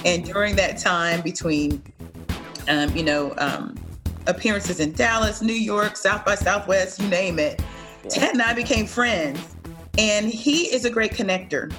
And 0.05 0.23
during 0.23 0.55
that 0.55 0.77
time, 0.77 1.21
between, 1.21 1.83
um, 2.69 2.95
you 2.95 3.03
know, 3.03 3.33
um, 3.37 3.75
appearances 4.27 4.79
in 4.79 4.93
Dallas, 4.93 5.41
New 5.41 5.53
York, 5.53 5.97
South 5.97 6.23
by 6.23 6.35
Southwest, 6.35 7.01
you 7.01 7.07
name 7.09 7.39
it. 7.39 7.61
Yeah. 8.03 8.09
Ted 8.09 8.31
and 8.31 8.41
I 8.41 8.53
became 8.53 8.85
friends, 8.85 9.55
and 9.97 10.27
he 10.27 10.73
is 10.73 10.85
a 10.85 10.89
great 10.89 11.11
connector. 11.11 11.73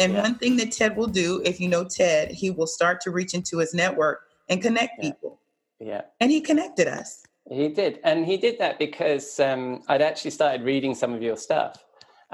And 0.00 0.14
yeah. 0.14 0.22
one 0.22 0.34
thing 0.36 0.56
that 0.56 0.72
Ted 0.72 0.96
will 0.96 1.06
do, 1.06 1.42
if 1.44 1.60
you 1.60 1.68
know 1.68 1.84
Ted, 1.84 2.32
he 2.32 2.50
will 2.50 2.66
start 2.66 3.02
to 3.02 3.10
reach 3.10 3.34
into 3.34 3.58
his 3.58 3.74
network 3.74 4.22
and 4.48 4.60
connect 4.60 4.94
yeah. 4.96 5.10
people. 5.10 5.40
Yeah. 5.78 6.02
And 6.20 6.30
he 6.30 6.40
connected 6.40 6.88
us. 6.88 7.22
He 7.50 7.68
did. 7.68 8.00
And 8.02 8.24
he 8.24 8.38
did 8.38 8.58
that 8.58 8.78
because 8.78 9.38
um, 9.38 9.82
I'd 9.88 10.02
actually 10.02 10.30
started 10.30 10.62
reading 10.64 10.94
some 10.94 11.12
of 11.12 11.22
your 11.22 11.36
stuff 11.36 11.84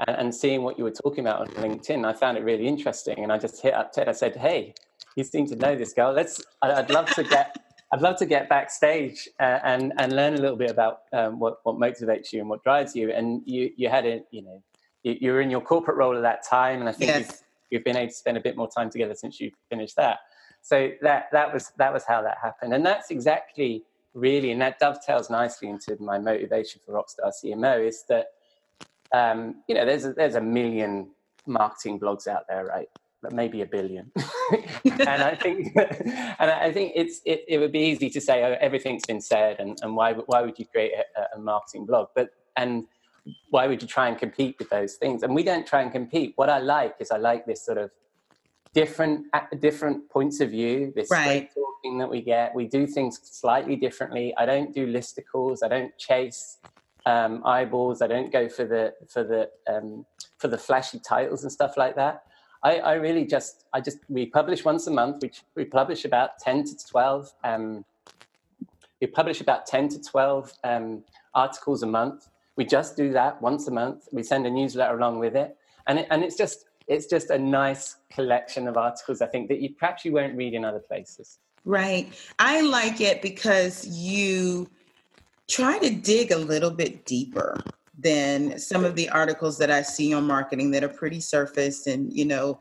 and, 0.07 0.17
and, 0.17 0.35
seeing 0.35 0.61
what 0.63 0.77
you 0.77 0.85
were 0.85 0.91
talking 0.91 1.25
about 1.25 1.41
on 1.41 1.47
LinkedIn. 1.47 2.05
I 2.05 2.13
found 2.13 2.37
it 2.37 2.43
really 2.43 2.67
interesting. 2.67 3.23
And 3.23 3.31
I 3.31 3.37
just 3.37 3.61
hit 3.61 3.73
up 3.73 3.91
Ted. 3.91 4.07
I 4.07 4.13
said, 4.13 4.35
hey, 4.35 4.73
you 5.15 5.23
seem 5.23 5.45
to 5.47 5.55
know 5.55 5.75
this 5.75 5.93
girl. 5.93 6.13
Let's, 6.13 6.41
I'd 6.61 6.89
love 6.89 7.07
to 7.15 7.23
get 7.23 7.57
I'd 7.93 8.01
love 8.01 8.17
to 8.17 8.25
get 8.25 8.49
backstage 8.49 9.29
uh, 9.39 9.59
and 9.63 9.93
and 9.97 10.13
learn 10.13 10.33
a 10.33 10.37
little 10.37 10.57
bit 10.57 10.69
about 10.69 11.03
um, 11.13 11.39
what 11.39 11.59
what 11.63 11.77
motivates 11.77 12.33
you 12.33 12.41
and 12.41 12.49
what 12.49 12.61
drives 12.61 12.97
you. 12.97 13.11
And 13.11 13.41
you 13.45 13.71
you 13.77 13.87
had 13.87 14.05
a 14.05 14.23
you 14.29 14.41
know 14.41 14.61
you, 15.03 15.17
you 15.21 15.31
were 15.31 15.39
in 15.39 15.49
your 15.49 15.61
corporate 15.61 15.95
role 15.95 16.13
at 16.15 16.21
that 16.21 16.43
time, 16.45 16.81
and 16.81 16.89
I 16.89 16.91
think 16.91 17.11
yes. 17.11 17.43
You've 17.69 17.83
been 17.83 17.97
able 17.97 18.09
to 18.09 18.15
spend 18.15 18.37
a 18.37 18.41
bit 18.41 18.55
more 18.55 18.69
time 18.69 18.89
together 18.89 19.15
since 19.15 19.39
you 19.39 19.51
finished 19.69 19.95
that. 19.95 20.19
So 20.61 20.91
that 21.01 21.25
that 21.31 21.53
was 21.53 21.71
that 21.77 21.93
was 21.93 22.03
how 22.05 22.21
that 22.21 22.37
happened, 22.41 22.73
and 22.73 22.85
that's 22.85 23.11
exactly 23.11 23.83
really, 24.13 24.51
and 24.51 24.61
that 24.61 24.79
dovetails 24.79 25.29
nicely 25.29 25.69
into 25.69 25.95
my 25.99 26.17
motivation 26.17 26.81
for 26.85 26.93
Rockstar 26.93 27.31
CMO 27.31 27.87
is 27.87 28.03
that 28.09 28.27
um, 29.13 29.63
you 29.67 29.75
know 29.75 29.85
there's 29.85 30.05
a, 30.05 30.13
there's 30.13 30.35
a 30.35 30.41
million 30.41 31.09
marketing 31.45 31.99
blogs 31.99 32.27
out 32.27 32.43
there, 32.49 32.65
right? 32.65 32.89
but 33.21 33.33
maybe 33.33 33.61
a 33.61 33.65
billion. 33.65 34.11
and 34.85 35.23
I 35.23 35.35
think, 35.35 35.73
and 35.75 36.51
I 36.51 36.71
think 36.71 36.93
it's 36.95 37.21
it, 37.25 37.43
it 37.47 37.57
would 37.57 37.71
be 37.71 37.79
easy 37.79 38.09
to 38.11 38.21
say, 38.21 38.43
oh, 38.43 38.55
everything's 38.61 39.05
been 39.05 39.21
said, 39.21 39.59
and, 39.59 39.77
and 39.81 39.95
why 39.95 40.13
why 40.13 40.41
would 40.41 40.57
you 40.59 40.65
create 40.65 40.91
a, 40.93 41.37
a, 41.37 41.39
marketing 41.39 41.85
blog? 41.85 42.07
But 42.15 42.29
and 42.55 42.85
why 43.49 43.67
would 43.67 43.81
you 43.81 43.87
try 43.87 44.07
and 44.07 44.17
compete 44.17 44.55
with 44.59 44.69
those 44.69 44.95
things? 44.95 45.23
And 45.23 45.33
we 45.33 45.43
don't 45.43 45.65
try 45.65 45.81
and 45.81 45.91
compete. 45.91 46.33
What 46.35 46.49
I 46.49 46.59
like 46.59 46.95
is 46.99 47.11
I 47.11 47.17
like 47.17 47.45
this 47.45 47.65
sort 47.65 47.77
of 47.77 47.91
different 48.73 49.25
different 49.59 50.09
points 50.09 50.39
of 50.39 50.51
view. 50.51 50.93
This 50.95 51.09
right. 51.09 51.49
talking 51.53 51.97
that 51.99 52.09
we 52.09 52.21
get. 52.21 52.53
We 52.53 52.65
do 52.65 52.85
things 52.87 53.19
slightly 53.23 53.75
differently. 53.75 54.33
I 54.37 54.45
don't 54.45 54.73
do 54.73 54.85
listicles. 54.87 55.59
I 55.63 55.67
don't 55.67 55.97
chase. 55.97 56.57
Um, 57.05 57.41
eyeballs. 57.45 58.01
I 58.01 58.07
don't 58.07 58.33
go 58.33 58.49
for 58.49 58.65
the 58.65 58.93
for 59.07 59.23
the 59.23 59.49
um, 59.73 60.05
for 60.37 60.49
the 60.49 60.57
flashy 60.57 60.99
titles 60.99 61.43
and 61.43 61.51
stuff 61.51 61.77
like 61.77 61.95
that. 61.95 62.23
I, 62.63 62.77
I 62.79 62.93
really 62.93 63.25
just, 63.25 63.65
I 63.73 63.81
just, 63.81 63.99
we 64.09 64.25
publish 64.25 64.65
once 64.65 64.87
a 64.87 64.91
month. 64.91 65.21
We, 65.21 65.31
we 65.55 65.65
publish 65.65 66.05
about 66.05 66.39
10 66.39 66.63
to 66.65 66.87
12, 66.89 67.31
um, 67.43 67.85
we 68.99 69.07
publish 69.07 69.41
about 69.41 69.65
10 69.67 69.89
to 69.89 70.01
12 70.01 70.53
um, 70.63 71.03
articles 71.33 71.83
a 71.83 71.85
month. 71.85 72.27
We 72.57 72.65
just 72.65 72.97
do 72.97 73.13
that 73.13 73.41
once 73.41 73.67
a 73.67 73.71
month. 73.71 74.09
We 74.11 74.23
send 74.23 74.45
a 74.45 74.49
newsletter 74.49 74.97
along 74.97 75.19
with 75.19 75.35
it. 75.35 75.55
And, 75.87 75.99
it, 75.99 76.07
and 76.09 76.23
it's 76.23 76.35
just, 76.35 76.65
it's 76.87 77.05
just 77.05 77.29
a 77.29 77.37
nice 77.37 77.95
collection 78.11 78.67
of 78.67 78.75
articles, 78.75 79.21
I 79.21 79.27
think, 79.27 79.47
that 79.49 79.61
you 79.61 79.73
perhaps 79.73 80.03
you 80.03 80.11
won't 80.11 80.35
read 80.35 80.53
in 80.53 80.65
other 80.65 80.79
places. 80.79 81.39
Right. 81.63 82.11
I 82.39 82.61
like 82.61 82.99
it 82.99 83.21
because 83.21 83.85
you 83.87 84.69
try 85.47 85.77
to 85.79 85.89
dig 85.89 86.31
a 86.31 86.37
little 86.37 86.71
bit 86.71 87.05
deeper 87.05 87.61
than 87.97 88.59
some 88.59 88.85
of 88.85 88.95
the 88.95 89.09
articles 89.09 89.57
that 89.57 89.71
I 89.71 89.81
see 89.81 90.13
on 90.13 90.25
marketing 90.25 90.71
that 90.71 90.83
are 90.83 90.89
pretty 90.89 91.19
surface 91.19 91.87
and 91.87 92.13
you 92.13 92.25
know 92.25 92.59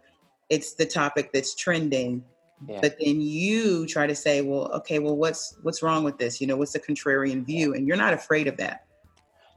it's 0.48 0.74
the 0.74 0.87
topic 0.87 1.30
that's 1.32 1.54
trending 1.54 2.24
yeah. 2.66 2.78
but 2.80 2.96
then 2.98 3.20
you 3.20 3.87
try 3.87 4.06
to 4.06 4.14
say 4.14 4.40
well 4.40 4.72
okay 4.72 4.98
well 4.98 5.16
what's 5.16 5.59
what's 5.62 5.82
wrong 5.82 6.04
with 6.04 6.16
this 6.16 6.40
you 6.40 6.46
know 6.46 6.56
what's 6.56 6.72
the 6.72 6.80
contrarian 6.80 7.44
view 7.44 7.74
and 7.74 7.87
you're 7.87 7.98
not 7.98 8.14
afraid 8.14 8.46
of 8.46 8.56
that 8.56 8.86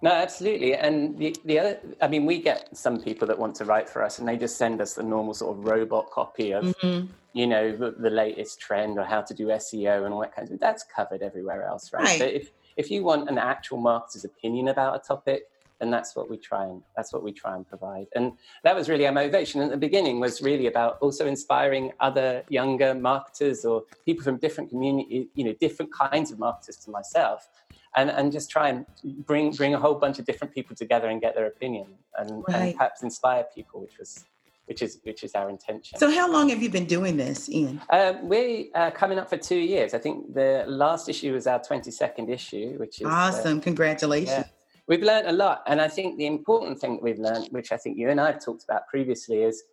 no 0.01 0.11
absolutely 0.11 0.75
and 0.75 1.17
the, 1.17 1.35
the 1.45 1.59
other 1.59 1.79
i 2.01 2.07
mean 2.07 2.25
we 2.25 2.41
get 2.41 2.75
some 2.75 2.99
people 3.01 3.27
that 3.27 3.37
want 3.37 3.55
to 3.55 3.65
write 3.65 3.89
for 3.89 4.03
us 4.03 4.19
and 4.19 4.27
they 4.27 4.37
just 4.37 4.57
send 4.57 4.81
us 4.81 4.93
the 4.93 5.03
normal 5.03 5.33
sort 5.33 5.57
of 5.57 5.65
robot 5.65 6.09
copy 6.11 6.51
of 6.51 6.63
mm-hmm. 6.65 7.05
you 7.33 7.47
know 7.47 7.75
the, 7.75 7.91
the, 7.91 8.09
latest 8.09 8.59
trend 8.59 8.97
or 8.97 9.03
how 9.03 9.21
to 9.21 9.33
do 9.33 9.47
seo 9.47 10.05
and 10.05 10.13
all 10.13 10.21
that 10.21 10.35
kind 10.35 10.49
of 10.49 10.59
that's 10.59 10.83
covered 10.83 11.21
everywhere 11.21 11.63
else 11.63 11.91
right, 11.93 12.03
right. 12.03 12.19
but 12.19 12.33
if 12.33 12.51
if 12.77 12.89
you 12.89 13.03
want 13.03 13.29
an 13.29 13.37
actual 13.37 13.77
marketer's 13.77 14.25
opinion 14.25 14.69
about 14.69 14.95
a 14.95 14.99
topic 14.99 15.43
and 15.81 15.93
that's 15.93 16.15
what 16.15 16.29
we 16.29 16.37
try 16.37 16.65
and 16.65 16.81
that's 16.95 17.13
what 17.13 17.23
we 17.23 17.31
try 17.31 17.55
and 17.55 17.67
provide 17.67 18.07
and 18.15 18.33
that 18.63 18.75
was 18.75 18.89
really 18.89 19.05
our 19.05 19.11
motivation 19.11 19.61
at 19.61 19.69
the 19.69 19.77
beginning 19.77 20.19
was 20.19 20.41
really 20.41 20.67
about 20.67 20.97
also 21.01 21.25
inspiring 21.25 21.91
other 21.99 22.43
younger 22.49 22.93
marketers 22.93 23.65
or 23.65 23.83
people 24.05 24.23
from 24.23 24.37
different 24.37 24.69
community 24.69 25.27
you 25.35 25.43
know 25.43 25.53
different 25.59 25.91
kinds 25.93 26.31
of 26.31 26.39
marketers 26.39 26.77
to 26.77 26.91
myself 26.91 27.49
and 27.95 28.09
and 28.09 28.31
just 28.31 28.49
try 28.49 28.69
and 28.69 28.85
bring 29.25 29.51
bring 29.51 29.73
a 29.73 29.79
whole 29.79 29.95
bunch 29.95 30.19
of 30.19 30.25
different 30.25 30.53
people 30.53 30.75
together 30.75 31.07
and 31.09 31.21
get 31.21 31.35
their 31.35 31.47
opinion 31.47 31.87
and, 32.17 32.43
right. 32.47 32.55
and 32.55 32.75
perhaps 32.75 33.03
inspire 33.03 33.45
people 33.55 33.81
which 33.81 33.97
was 33.97 34.25
which 34.69 34.83
is 34.83 34.99
which 35.03 35.23
is 35.23 35.33
our 35.33 35.49
intention. 35.49 35.97
So, 35.97 36.11
how 36.11 36.31
long 36.31 36.49
have 36.49 36.61
you 36.61 36.69
been 36.69 36.85
doing 36.85 37.17
this, 37.17 37.49
Ian? 37.49 37.81
Um, 37.89 38.29
we're 38.29 38.65
uh, 38.75 38.91
coming 38.91 39.17
up 39.17 39.27
for 39.27 39.37
two 39.37 39.57
years. 39.57 39.95
I 39.95 39.97
think 39.97 40.35
the 40.35 40.63
last 40.67 41.09
issue 41.09 41.33
was 41.33 41.47
our 41.47 41.59
twenty 41.59 41.89
second 41.89 42.29
issue, 42.29 42.75
which 42.77 43.01
is 43.01 43.07
uh, 43.07 43.09
awesome. 43.09 43.57
Uh, 43.57 43.61
Congratulations. 43.61 44.29
Yeah. 44.29 44.43
We've 44.87 45.01
learned 45.01 45.27
a 45.27 45.31
lot, 45.31 45.63
and 45.65 45.81
I 45.81 45.87
think 45.87 46.17
the 46.17 46.27
important 46.27 46.79
thing 46.79 46.95
that 46.97 47.03
we've 47.03 47.19
learned, 47.19 47.47
which 47.49 47.71
I 47.71 47.77
think 47.77 47.97
you 47.97 48.09
and 48.09 48.21
I 48.21 48.27
have 48.27 48.43
talked 48.43 48.63
about 48.63 48.87
previously, 48.87 49.41
is 49.41 49.63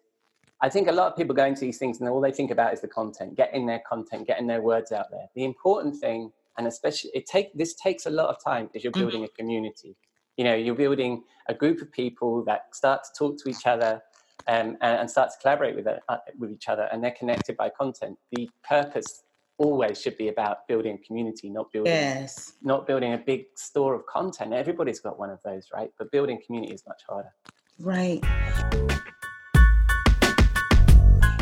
I 0.63 0.71
think 0.71 0.89
a 0.89 0.93
lot 0.93 1.09
of 1.13 1.17
people 1.17 1.35
go 1.35 1.45
into 1.45 1.61
these 1.61 1.79
things 1.79 2.01
and 2.01 2.09
all 2.09 2.21
they 2.21 2.33
think 2.33 2.51
about 2.51 2.73
is 2.73 2.81
the 2.81 2.89
content, 2.89 3.35
getting 3.35 3.67
their 3.67 3.83
content, 3.87 4.27
getting 4.27 4.47
their 4.47 4.63
words 4.63 4.93
out 4.93 5.11
there. 5.11 5.27
The 5.35 5.45
important 5.45 5.97
thing, 5.97 6.33
and 6.59 6.67
especially 6.67 7.11
it 7.15 7.27
take 7.27 7.53
this 7.55 7.75
takes 7.75 8.07
a 8.07 8.11
lot 8.11 8.29
of 8.29 8.37
time, 8.43 8.71
is 8.75 8.85
you're 8.85 8.93
mm-hmm. 8.93 9.03
building 9.03 9.21
mm-hmm. 9.21 9.35
a 9.35 9.39
community. 9.39 9.97
You 10.37 10.45
know, 10.45 10.55
you're 10.55 10.75
building 10.75 11.25
a 11.49 11.55
group 11.55 11.81
of 11.81 11.91
people 11.91 12.45
that 12.45 12.75
start 12.75 13.05
to 13.05 13.11
talk 13.19 13.43
to 13.43 13.49
each 13.49 13.67
other, 13.67 14.03
um, 14.49 14.77
and, 14.81 15.01
and, 15.01 15.11
start 15.11 15.31
to 15.31 15.37
collaborate 15.41 15.75
with, 15.75 15.87
uh, 15.87 16.17
with 16.39 16.51
each 16.51 16.69
other 16.69 16.89
and 16.93 17.03
they're 17.03 17.17
connected 17.19 17.57
by 17.57 17.71
content. 17.71 18.19
The 18.33 18.49
purpose 18.69 19.25
always 19.59 20.01
should 20.01 20.17
be 20.17 20.29
about 20.29 20.69
building 20.69 20.99
a 21.03 21.07
community, 21.07 21.49
not 21.49 21.73
building 21.73 21.93
yes. 21.93 22.53
not 22.63 22.87
building 22.87 23.15
a 23.15 23.19
big 23.19 23.47
store 23.57 23.95
of 23.95 24.05
content. 24.07 24.53
Everybody's 24.53 25.01
got 25.01 25.19
one 25.19 25.31
of 25.31 25.39
those, 25.45 25.69
right? 25.75 25.91
But 25.99 26.11
building 26.13 26.41
community 26.45 26.75
is 26.75 26.85
much 26.87 27.03
harder. 27.09 27.33
Right. 27.79 28.23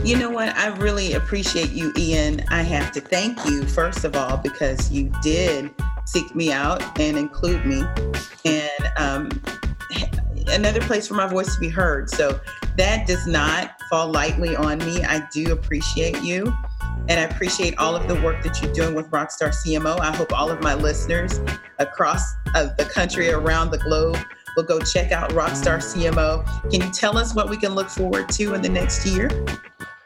You 0.04 0.18
know 0.18 0.28
what? 0.28 0.54
I 0.54 0.66
really 0.76 1.14
appreciate 1.14 1.70
you, 1.70 1.90
Ian. 1.96 2.44
I 2.48 2.60
have 2.60 2.92
to 2.92 3.00
thank 3.00 3.42
you, 3.46 3.64
first 3.64 4.04
of 4.04 4.14
all, 4.14 4.36
because 4.36 4.92
you 4.92 5.10
did 5.22 5.70
seek 6.04 6.34
me 6.34 6.52
out 6.52 7.00
and 7.00 7.16
include 7.16 7.64
me. 7.64 7.82
And 8.44 8.92
um, 8.98 9.30
another 10.48 10.82
place 10.82 11.08
for 11.08 11.14
my 11.14 11.26
voice 11.26 11.54
to 11.54 11.58
be 11.58 11.70
heard. 11.70 12.10
So 12.10 12.38
that 12.76 13.06
does 13.06 13.26
not 13.26 13.80
fall 13.88 14.12
lightly 14.12 14.54
on 14.54 14.76
me. 14.80 15.02
I 15.02 15.26
do 15.32 15.52
appreciate 15.52 16.20
you. 16.20 16.54
And 17.08 17.18
I 17.18 17.22
appreciate 17.22 17.78
all 17.78 17.96
of 17.96 18.06
the 18.06 18.20
work 18.20 18.42
that 18.42 18.60
you're 18.60 18.74
doing 18.74 18.94
with 18.94 19.10
Rockstar 19.10 19.54
CMO. 19.54 19.98
I 20.00 20.14
hope 20.14 20.34
all 20.34 20.50
of 20.50 20.60
my 20.60 20.74
listeners 20.74 21.40
across 21.78 22.34
uh, 22.54 22.68
the 22.76 22.84
country, 22.84 23.30
around 23.30 23.70
the 23.70 23.78
globe, 23.78 24.18
will 24.54 24.64
go 24.64 24.80
check 24.80 25.12
out 25.12 25.30
Rockstar 25.30 25.78
CMO. 25.78 26.44
Can 26.70 26.82
you 26.82 26.90
tell 26.90 27.16
us 27.16 27.34
what 27.34 27.48
we 27.48 27.56
can 27.56 27.74
look 27.74 27.88
forward 27.88 28.28
to 28.30 28.52
in 28.52 28.60
the 28.60 28.68
next 28.68 29.06
year? 29.06 29.30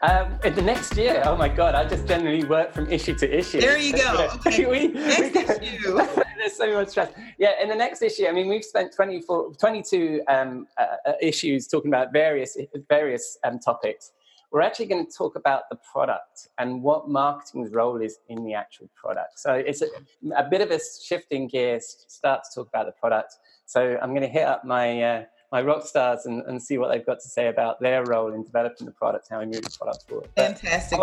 Um, 0.01 0.39
in 0.45 0.55
the 0.55 0.61
next 0.61 0.95
year, 0.95 1.21
oh 1.25 1.35
my 1.35 1.49
God, 1.49 1.75
I 1.75 1.85
just 1.85 2.07
generally 2.07 2.45
work 2.45 2.71
from 2.71 2.89
issue 2.89 3.15
to 3.15 3.37
issue. 3.37 3.59
There 3.59 3.77
you 3.77 3.93
go. 3.93 4.29
Okay. 4.47 4.65
we, 4.65 4.87
next 4.87 5.59
we, 5.59 5.67
issue. 5.67 5.95
there's 6.37 6.55
so 6.55 6.73
much 6.73 6.89
stress. 6.89 7.11
Yeah, 7.37 7.61
in 7.61 7.67
the 7.67 7.75
next 7.75 8.01
issue, 8.01 8.25
I 8.25 8.31
mean, 8.31 8.47
we've 8.47 8.63
spent 8.63 8.93
24, 8.95 9.55
22 9.55 10.21
um, 10.29 10.67
uh, 10.77 10.85
uh, 11.05 11.11
issues 11.21 11.67
talking 11.67 11.89
about 11.91 12.13
various 12.13 12.57
various 12.87 13.37
um, 13.43 13.59
topics. 13.59 14.13
We're 14.51 14.61
actually 14.61 14.85
going 14.87 15.05
to 15.05 15.11
talk 15.11 15.35
about 15.35 15.63
the 15.69 15.77
product 15.91 16.47
and 16.57 16.81
what 16.81 17.09
marketing's 17.09 17.71
role 17.71 18.01
is 18.01 18.19
in 18.29 18.43
the 18.45 18.53
actual 18.53 18.89
product. 18.95 19.37
So 19.37 19.53
it's 19.53 19.81
a, 19.81 19.87
a 20.35 20.49
bit 20.49 20.61
of 20.61 20.71
a 20.71 20.79
shifting 21.03 21.47
gear. 21.47 21.79
Start 21.81 22.43
to 22.45 22.61
talk 22.61 22.69
about 22.69 22.85
the 22.85 22.93
product. 22.93 23.35
So 23.65 23.99
I'm 24.01 24.09
going 24.09 24.21
to 24.21 24.27
hit 24.27 24.43
up 24.43 24.63
my. 24.63 25.03
Uh, 25.03 25.23
my 25.51 25.61
rock 25.61 25.85
stars 25.85 26.25
and, 26.25 26.43
and 26.43 26.61
see 26.61 26.77
what 26.77 26.91
they've 26.91 27.05
got 27.05 27.19
to 27.19 27.27
say 27.27 27.47
about 27.47 27.79
their 27.79 28.05
role 28.05 28.33
in 28.33 28.43
developing 28.43 28.85
the 28.85 28.91
product, 28.91 29.27
how 29.29 29.39
we 29.39 29.45
move 29.45 29.63
the 29.63 29.75
product 29.77 30.07
forward. 30.07 30.29
Fantastic. 30.35 30.99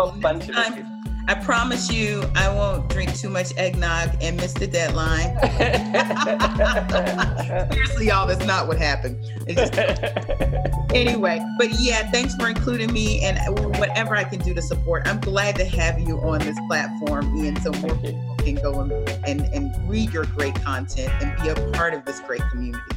I 1.29 1.35
promise 1.43 1.91
you, 1.91 2.23
I 2.35 2.47
won't 2.47 2.89
drink 2.89 3.13
too 3.13 3.27
much 3.27 3.53
eggnog 3.57 4.11
and 4.21 4.37
miss 4.37 4.53
the 4.53 4.65
deadline. 4.65 5.37
Seriously, 7.73 8.07
y'all, 8.07 8.25
that's 8.25 8.45
not 8.45 8.69
what 8.69 8.77
happened. 8.77 9.17
Just... 9.49 9.77
anyway, 10.93 11.45
but 11.57 11.67
yeah, 11.81 12.09
thanks 12.11 12.33
for 12.35 12.47
including 12.47 12.93
me 12.93 13.25
and 13.25 13.37
whatever 13.77 14.15
I 14.15 14.23
can 14.23 14.39
do 14.39 14.53
to 14.53 14.61
support. 14.61 15.05
I'm 15.05 15.19
glad 15.19 15.57
to 15.57 15.65
have 15.65 15.99
you 15.99 16.17
on 16.21 16.39
this 16.39 16.57
platform, 16.69 17.37
Ian, 17.37 17.59
so 17.59 17.73
more 17.73 17.97
people 17.97 18.37
can 18.39 18.55
go 18.55 18.79
and, 18.79 18.93
and, 19.25 19.41
and 19.53 19.89
read 19.89 20.13
your 20.13 20.23
great 20.27 20.55
content 20.55 21.11
and 21.21 21.43
be 21.43 21.49
a 21.49 21.71
part 21.71 21.93
of 21.93 22.05
this 22.05 22.21
great 22.21 22.41
community. 22.51 22.95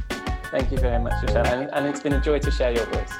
Thank 0.51 0.69
you 0.69 0.77
very 0.79 1.01
much, 1.01 1.13
Rochelle. 1.23 1.45
And, 1.47 1.69
and 1.73 1.87
it's 1.87 2.01
been 2.01 2.11
a 2.11 2.19
joy 2.19 2.39
to 2.39 2.51
share 2.51 2.73
your 2.73 2.85
voice. 2.87 3.13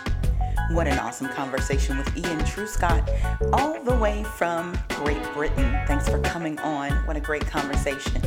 What 0.71 0.85
an 0.87 0.99
awesome 0.99 1.29
conversation 1.29 1.97
with 1.97 2.17
Ian 2.17 2.39
Truscott, 2.39 3.07
all 3.53 3.81
the 3.81 3.95
way 3.95 4.25
from 4.35 4.77
Great 4.89 5.23
Britain. 5.33 5.79
Thanks 5.87 6.09
for 6.09 6.19
coming 6.19 6.59
on. 6.59 6.91
What 7.07 7.15
a 7.15 7.21
great 7.21 7.45
conversation. 7.47 8.21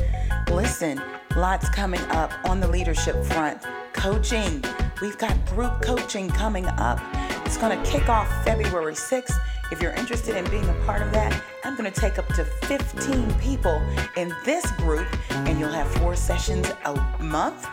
Listen, 0.50 1.02
lots 1.36 1.68
coming 1.68 2.00
up 2.10 2.32
on 2.48 2.60
the 2.60 2.68
leadership 2.68 3.22
front. 3.26 3.62
Coaching. 3.92 4.64
We've 5.02 5.18
got 5.18 5.44
group 5.46 5.82
coaching 5.82 6.30
coming 6.30 6.64
up. 6.66 6.98
It's 7.44 7.58
going 7.58 7.78
to 7.78 7.90
kick 7.90 8.08
off 8.08 8.26
February 8.42 8.94
6th. 8.94 9.38
If 9.70 9.82
you're 9.82 9.92
interested 9.92 10.34
in 10.34 10.48
being 10.50 10.68
a 10.68 10.74
part 10.86 11.02
of 11.02 11.12
that, 11.12 11.38
I'm 11.62 11.76
going 11.76 11.92
to 11.92 12.00
take 12.00 12.18
up 12.18 12.26
to 12.28 12.44
15 12.44 13.34
people 13.34 13.82
in 14.16 14.32
this 14.46 14.70
group, 14.72 15.06
and 15.30 15.60
you'll 15.60 15.68
have 15.68 15.90
four 15.96 16.16
sessions 16.16 16.70
a 16.86 16.94
month 17.22 17.66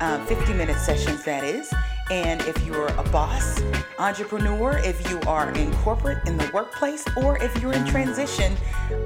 uh, 0.00 0.24
50 0.26 0.54
minute 0.54 0.78
sessions, 0.78 1.24
that 1.24 1.44
is. 1.44 1.72
And 2.10 2.40
if 2.42 2.64
you're 2.64 2.88
a 2.88 3.02
boss, 3.10 3.62
entrepreneur, 3.98 4.78
if 4.78 5.08
you 5.08 5.20
are 5.28 5.52
in 5.52 5.72
corporate, 5.76 6.26
in 6.26 6.36
the 6.36 6.50
workplace, 6.52 7.04
or 7.16 7.38
if 7.38 7.56
you're 7.62 7.72
in 7.72 7.86
transition, 7.86 8.56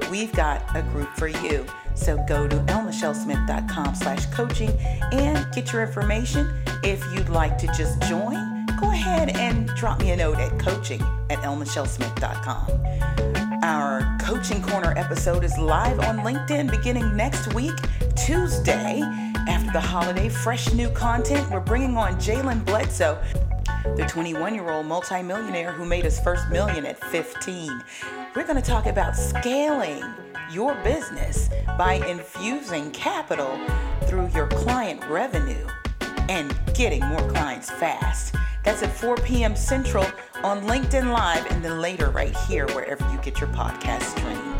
we've 0.09 0.31
got 0.31 0.63
a 0.75 0.81
group 0.81 1.09
for 1.15 1.27
you. 1.27 1.67
So 1.93 2.17
go 2.27 2.47
to 2.47 2.57
lmichellesmith.com 2.57 3.95
slash 3.95 4.25
coaching 4.27 4.71
and 5.11 5.45
get 5.53 5.71
your 5.71 5.83
information. 5.83 6.51
If 6.83 7.05
you'd 7.13 7.29
like 7.29 7.57
to 7.59 7.67
just 7.67 8.01
join, 8.03 8.65
go 8.81 8.89
ahead 8.89 9.37
and 9.37 9.67
drop 9.69 10.01
me 10.01 10.11
a 10.11 10.15
note 10.15 10.37
at 10.37 10.57
coaching 10.59 11.01
at 11.29 11.39
lmichellesmith.com. 11.39 13.63
Our 13.63 14.17
Coaching 14.19 14.61
Corner 14.61 14.93
episode 14.97 15.43
is 15.43 15.57
live 15.57 15.99
on 15.99 16.19
LinkedIn 16.19 16.69
beginning 16.69 17.15
next 17.15 17.53
week, 17.53 17.73
Tuesday. 18.15 19.01
The 19.75 19.81
holiday, 19.81 20.29
fresh 20.29 20.71
new 20.71 20.89
content. 20.91 21.51
We're 21.51 21.59
bringing 21.59 21.97
on 21.97 22.13
Jalen 22.13 22.63
Bledsoe, 22.63 23.21
the 23.97 24.05
21 24.07 24.55
year 24.55 24.69
old 24.69 24.85
multimillionaire 24.85 25.73
who 25.73 25.83
made 25.83 26.05
his 26.05 26.17
first 26.17 26.47
million 26.47 26.85
at 26.85 26.97
15. 26.97 27.83
We're 28.33 28.43
going 28.43 28.55
to 28.55 28.61
talk 28.61 28.85
about 28.85 29.17
scaling 29.17 30.01
your 30.49 30.75
business 30.75 31.49
by 31.77 31.95
infusing 32.07 32.89
capital 32.91 33.59
through 34.03 34.29
your 34.29 34.47
client 34.47 35.03
revenue 35.09 35.67
and 36.29 36.57
getting 36.73 37.03
more 37.07 37.29
clients 37.31 37.69
fast. 37.69 38.33
That's 38.63 38.81
at 38.81 38.95
4 38.95 39.17
p.m. 39.17 39.57
Central 39.57 40.05
on 40.41 40.61
LinkedIn 40.61 41.11
Live 41.11 41.51
and 41.51 41.61
then 41.61 41.81
later 41.81 42.11
right 42.11 42.33
here 42.47 42.65
wherever 42.67 43.05
you 43.11 43.19
get 43.19 43.41
your 43.41 43.49
podcast 43.49 44.03
streamed. 44.03 44.55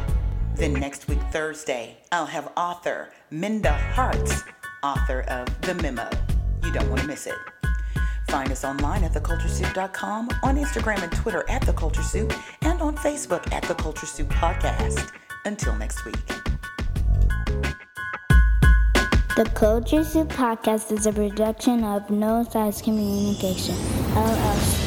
Then 0.56 0.74
next 0.74 1.08
week, 1.08 1.20
Thursday, 1.32 1.98
I'll 2.14 2.26
have 2.26 2.52
author 2.56 3.12
Minda 3.30 3.74
Harts, 3.94 4.44
author 4.86 5.22
of 5.22 5.48
The 5.62 5.74
Memo. 5.76 6.08
You 6.64 6.72
don't 6.72 6.88
want 6.90 7.02
to 7.02 7.08
miss 7.08 7.26
it. 7.26 7.34
Find 8.30 8.52
us 8.52 8.64
online 8.64 9.04
at 9.04 9.14
theculturesoup.com, 9.14 10.30
on 10.44 10.58
Instagram 10.58 11.02
and 11.02 11.12
Twitter 11.12 11.44
at 11.50 11.64
The 11.64 11.74
Culture 11.74 12.04
Soup, 12.04 12.32
and 12.62 12.82
on 12.82 12.96
Facebook 12.98 13.52
at 13.52 13.64
The 13.64 13.74
Culture 13.76 14.06
Soup 14.06 14.30
Podcast. 14.30 15.12
Until 15.46 15.76
next 15.76 16.06
week. 16.06 16.16
The 19.36 19.50
Culture 19.54 20.04
Soup 20.04 20.30
Podcast 20.30 20.92
is 20.92 21.08
a 21.08 21.12
production 21.12 21.84
of 21.84 22.10
No 22.10 22.44
Silos 22.44 22.82
Communication, 22.82 23.76
LLC. 24.14 24.82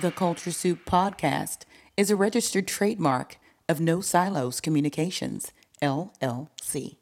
The 0.00 0.10
Culture 0.12 0.52
Soup 0.52 0.78
Podcast 0.84 1.64
is 1.96 2.10
a 2.10 2.16
registered 2.16 2.68
trademark 2.68 3.38
of 3.68 3.80
No 3.80 4.00
Silos 4.00 4.60
Communications, 4.60 5.52
LLC. 5.82 6.96